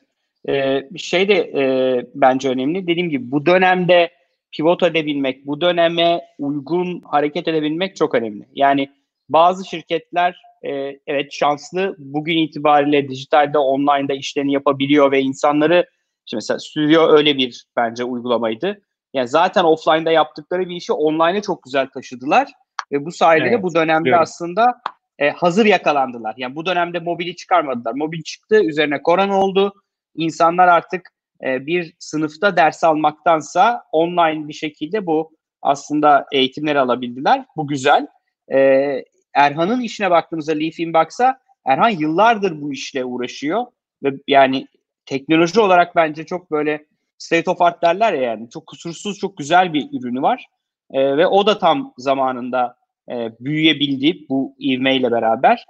[0.49, 2.87] Ee, şey de e, bence önemli.
[2.87, 4.11] Dediğim gibi bu dönemde
[4.51, 8.45] pivot edebilmek, bu döneme uygun hareket edebilmek çok önemli.
[8.53, 8.89] Yani
[9.29, 15.85] bazı şirketler e, evet şanslı bugün itibariyle dijitalde, online'da işlerini yapabiliyor ve insanları
[16.25, 18.81] işte mesela Studio öyle bir bence uygulamaydı.
[19.13, 22.47] Yani zaten offline'da yaptıkları bir işi online'a çok güzel taşıdılar
[22.91, 24.23] ve bu sayede de Evet, bu dönemde biliyorum.
[24.23, 24.81] aslında
[25.19, 26.33] e, hazır yakalandılar.
[26.37, 27.93] Yani bu dönemde mobili çıkarmadılar.
[27.93, 29.73] Mobil çıktı, üzerine korona oldu.
[30.15, 31.09] İnsanlar artık
[31.43, 35.31] e, bir sınıfta ders almaktansa online bir şekilde bu
[35.61, 37.45] aslında eğitimleri alabildiler.
[37.55, 38.07] Bu güzel.
[38.51, 38.57] E,
[39.33, 43.65] Erhan'ın işine baktığımızda Leaf Inbox'a Erhan yıllardır bu işle uğraşıyor
[44.03, 44.67] ve yani
[45.05, 46.85] teknoloji olarak bence çok böyle
[47.17, 50.45] state of art derler ya yani çok kusursuz çok güzel bir ürünü var.
[50.91, 52.76] E, ve o da tam zamanında
[53.11, 55.65] e, büyüyebildi bu ivmeyle beraber.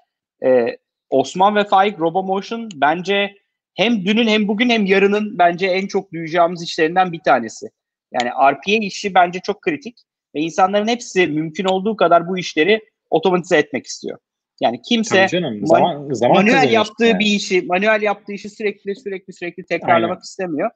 [0.45, 0.77] E,
[1.09, 3.35] Osman ve Faik RoboMotion bence
[3.75, 7.67] hem dünün hem bugün hem yarının bence en çok duyacağımız işlerinden bir tanesi.
[8.11, 9.97] Yani RPA işi bence çok kritik
[10.35, 14.17] ve insanların hepsi mümkün olduğu kadar bu işleri otomatize etmek istiyor.
[14.61, 15.67] Yani kimse canım.
[15.67, 17.19] Zaman, zaman manuel yaptığı yani.
[17.19, 20.21] bir işi, manuel yaptığı işi sürekli sürekli sürekli tekrarlamak Aynen.
[20.21, 20.71] istemiyor.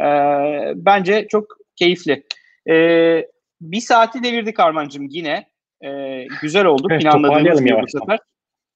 [0.00, 1.46] Ee, bence çok
[1.76, 2.24] keyifli.
[2.70, 3.26] Ee,
[3.60, 5.49] bir saati devirdik Armancığım yine.
[5.84, 6.88] Ee, güzel oldu.
[6.90, 8.18] Evet, Planladığımız toparlayalım gibi bu sefer.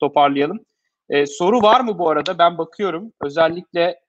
[0.01, 0.65] Toparlayalım.
[1.09, 2.39] Ee, soru var mı bu arada?
[2.39, 3.13] Ben bakıyorum.
[3.21, 4.01] Özellikle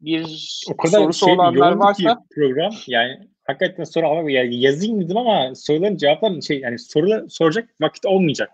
[0.00, 0.24] bir
[0.70, 5.54] o kadar sorusu şey, olanlar varsa program yani hakikaten soru ama yani yazayım dedim ama
[5.54, 8.50] soruların cevapları şey yani soru soracak vakit olmayacak.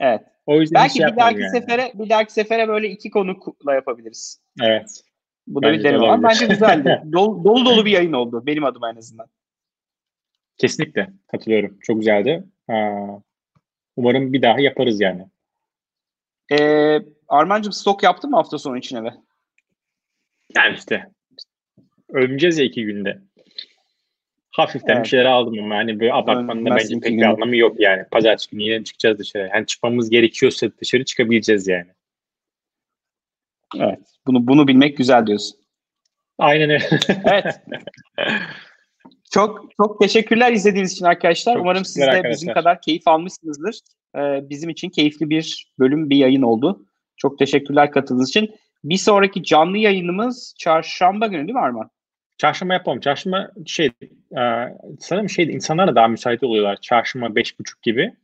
[0.00, 0.20] evet.
[0.46, 1.50] O yüzden Belki şey bir dahaki yani.
[1.50, 4.40] sefere bir dahaki sefere böyle iki konukla yapabiliriz.
[4.62, 5.02] Evet.
[5.46, 6.28] Bu da bir de deneme olabilir.
[6.28, 7.02] bence güzeldi.
[7.12, 9.26] dolu, dolu dolu bir yayın oldu benim adıma en azından.
[10.58, 11.78] Kesinlikle katılıyorum.
[11.80, 12.44] Çok güzeldi.
[12.72, 13.20] Aa,
[13.96, 15.26] umarım bir daha yaparız yani.
[16.52, 16.98] Ee,
[17.28, 19.14] Armancığım stok yaptın mı hafta sonu için eve?
[20.56, 21.10] Yani işte
[22.08, 23.18] ölmeyeceğiz ya iki günde.
[24.50, 25.04] Hafiften Evet.
[25.04, 28.04] bir şeyler aldım ama hani böyle abartmanın da Ölmezsin bence pek bir anlamı yok yani.
[28.10, 29.50] Pazartesi günü yine çıkacağız dışarı.
[29.54, 31.90] Yani çıkmamız gerekiyorsa dışarı çıkabileceğiz yani.
[33.76, 33.98] Evet.
[34.26, 35.58] Bunu bunu bilmek güzel diyorsun.
[36.38, 36.88] Aynen öyle.
[37.24, 37.60] Evet.
[39.32, 41.54] Çok çok teşekkürler izlediğiniz için arkadaşlar.
[41.54, 42.64] Çok Umarım siz de teşekkürler bizim arkadaşlar.
[42.74, 43.78] kadar keyif almışsınızdır.
[44.16, 46.86] Ee, bizim için keyifli bir bölüm, bir yayın oldu.
[47.16, 48.54] Çok teşekkürler katıldığınız için.
[48.84, 51.90] Bir sonraki canlı yayınımız çarşamba günü değil mi Arman?
[52.38, 53.00] Çarşamba yapalım.
[53.00, 53.90] Çarşamba şey
[54.38, 54.42] e,
[55.00, 56.76] sanırım şey insanlar da daha müsait oluyorlar.
[56.80, 58.14] Çarşamba beş buçuk gibi.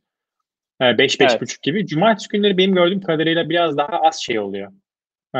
[0.81, 1.41] E, beş beş Evet.
[1.41, 1.87] buçuk gibi.
[1.87, 4.71] Cumartesi günleri benim gördüğüm kadarıyla biraz daha az şey oluyor.
[5.35, 5.39] E,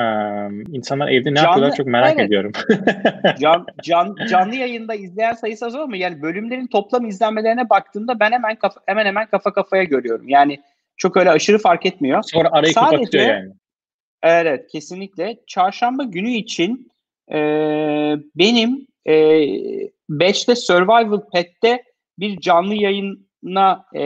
[0.71, 2.25] insanlar evde ne Canlı- yapıyorlar çok merak evet.
[2.25, 2.51] ediyorum.
[3.39, 8.55] Can, can, canlı yayında izleyen sayısı az ama yani bölümlerin toplam izlenmelerine baktığımda ben hemen
[8.55, 10.29] kafa, hemen hemen kafa kafaya görüyorum.
[10.29, 10.59] Yani
[10.97, 12.23] çok öyle aşırı fark etmiyor.
[12.23, 13.53] Sonra arayı Sadece- kapatıyor yani.
[14.23, 15.37] Evet kesinlikle.
[15.47, 16.91] Çarşamba günü için
[17.31, 17.37] e,
[18.35, 19.15] benim e,
[20.09, 21.83] Batch'te Survival Pet'te
[22.19, 24.03] bir canlı yayına e,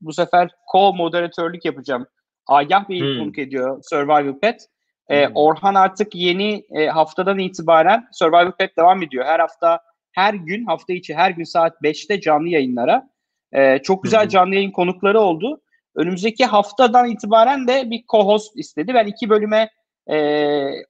[0.00, 2.06] bu sefer co-moderatörlük yapacağım.
[2.46, 3.18] Agah Bey'i Hmm.
[3.18, 4.66] konuk ediyor Survival Pet.
[5.08, 5.28] E.
[5.34, 9.24] Orhan artık yeni e, haftadan itibaren Survival Pet devam ediyor.
[9.24, 9.80] Her hafta,
[10.12, 13.08] her gün, hafta içi her gün saat 5'te canlı yayınlara.
[13.52, 15.60] E, çok güzel canlı yayın konukları oldu.
[15.94, 18.94] Önümüzdeki haftadan itibaren de bir co-host istedi.
[18.94, 19.70] Ben iki bölüme
[20.10, 20.18] e,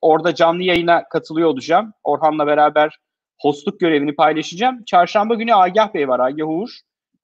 [0.01, 1.93] orada canlı yayına katılıyor olacağım.
[2.05, 2.98] Orhan'la beraber
[3.40, 4.84] hostluk görevini paylaşacağım.
[4.84, 6.70] Çarşamba günü Agah Bey var, Agah Uğur.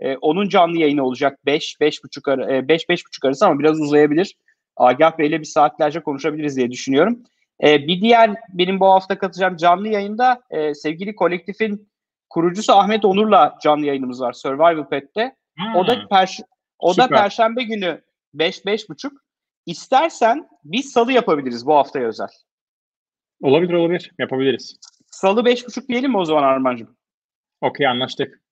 [0.01, 3.59] E, onun canlı yayını olacak 5 5 buçuk ara, e, 5 5 buçuk arası ama
[3.59, 4.37] biraz uzayabilir.
[4.83, 7.23] Agah Bey'le bir saatlerce konuşabiliriz diye düşünüyorum.
[7.63, 11.89] E, bir diğer benim bu hafta katılacağım canlı yayında e, sevgili kolektifin
[12.31, 15.37] kurucusu Ahmet Onur'la canlı yayınımız var Survival Pet'te.
[15.75, 16.09] O da Hmm.
[16.09, 16.41] perş
[16.79, 17.19] o da Süper.
[17.23, 18.03] perşembe günü
[18.35, 19.13] 5 5 buçuk.
[19.67, 22.29] İstersen biz salı yapabiliriz bu haftaya özel.
[23.43, 24.13] Olabilir olabilir.
[24.19, 24.77] Yapabiliriz.
[25.11, 26.97] Salı beş buçuk diyelim mi o zaman Armancığım?
[27.61, 28.43] Okey anlaştık.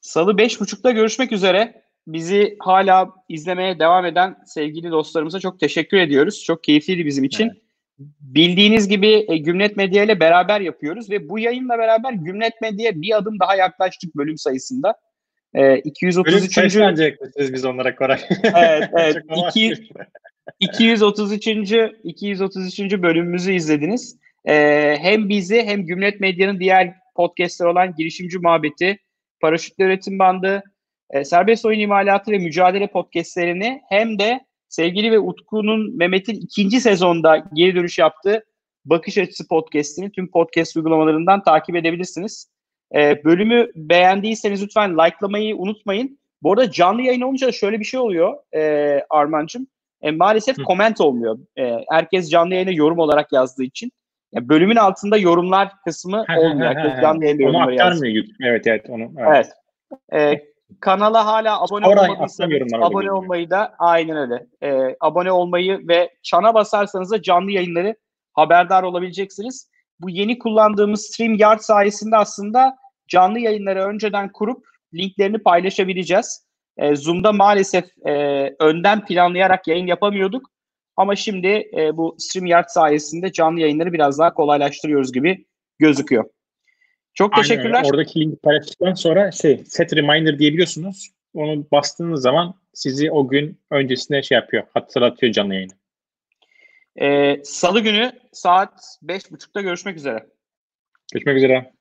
[0.00, 1.84] Salı beş buçukta görüşmek üzere.
[2.06, 6.44] Bizi hala izlemeye devam eden sevgili dostlarımıza çok teşekkür ediyoruz.
[6.44, 7.52] Çok keyifliydi bizim için.
[8.20, 13.16] Bildiğiniz gibi e, Gümlet Medya ile beraber yapıyoruz ve bu yayınla beraber Gümlet Medya'ya bir
[13.16, 14.94] adım daha yaklaştık bölüm sayısında.
[15.54, 16.52] E, Bölüm 233.
[16.52, 18.20] sayısını ancak yaklaşırız biz onlara Koray.
[18.54, 19.16] Evet, evet.
[19.48, 19.88] İki-
[20.60, 21.46] 233.
[22.04, 22.80] 233.
[22.80, 24.16] bölümümüzü izlediniz.
[24.48, 28.98] Ee, hem bizi hem Gümlet Medya'nın diğer podcastler olan Girişimci Muhabbeti,
[29.40, 30.62] Paraşütle Üretim Bandı,
[31.12, 37.44] e, Serbest Oyun İmalatı ve Mücadele podcastlerini hem de sevgili ve Utku'nun Mehmet'in ikinci sezonda
[37.52, 38.44] geri dönüş yaptığı
[38.84, 42.50] Bakış Açısı Podcast'ini tüm podcast uygulamalarından takip edebilirsiniz.
[42.94, 46.18] E, bölümü beğendiyseniz lütfen likelamayı unutmayın.
[46.42, 49.66] Bu arada canlı yayın olunca da şöyle bir şey oluyor e, Arman'cığım.
[50.02, 50.62] E, maalesef Hı.
[50.62, 51.38] comment olmuyor.
[51.58, 53.92] E, herkes canlı yayına yorum olarak yazdığı için.
[54.32, 56.74] Yani bölümün altında yorumlar kısmı olmuyor.
[56.74, 58.24] Herkes canlı yayında yorumları yazıyor.
[58.44, 58.86] Evet evet.
[58.88, 59.46] Onu, evet.
[60.10, 60.42] evet.
[60.42, 64.46] E, kanala hala abone olmadıysanız abone olmayı da aynen öyle.
[64.62, 67.96] E, abone olmayı ve çana basarsanız da canlı yayınları
[68.32, 69.70] haberdar olabileceksiniz.
[70.00, 72.76] Bu yeni kullandığımız StreamYard sayesinde aslında
[73.08, 76.46] canlı yayınları önceden kurup linklerini paylaşabileceğiz.
[76.76, 78.12] E, Zoom'da maalesef e,
[78.60, 80.50] önden planlayarak yayın yapamıyorduk.
[80.96, 85.46] Ama şimdi e, bu StreamYard sayesinde canlı yayınları biraz daha kolaylaştırıyoruz gibi
[85.78, 86.24] gözüküyor.
[87.14, 87.78] Çok Aynen teşekkürler.
[87.78, 87.88] Öyle.
[87.88, 91.08] Oradaki linki paylaştıktan sonra şey set reminder diyebiliyorsunuz.
[91.34, 94.64] Onu bastığınız zaman sizi o gün öncesinde şey yapıyor.
[94.74, 95.72] Hatırlatıyor canlı yayını.
[96.96, 100.26] Ee, Salı günü saat 5.30'da görüşmek üzere.
[101.12, 101.72] Görüşmek üzere.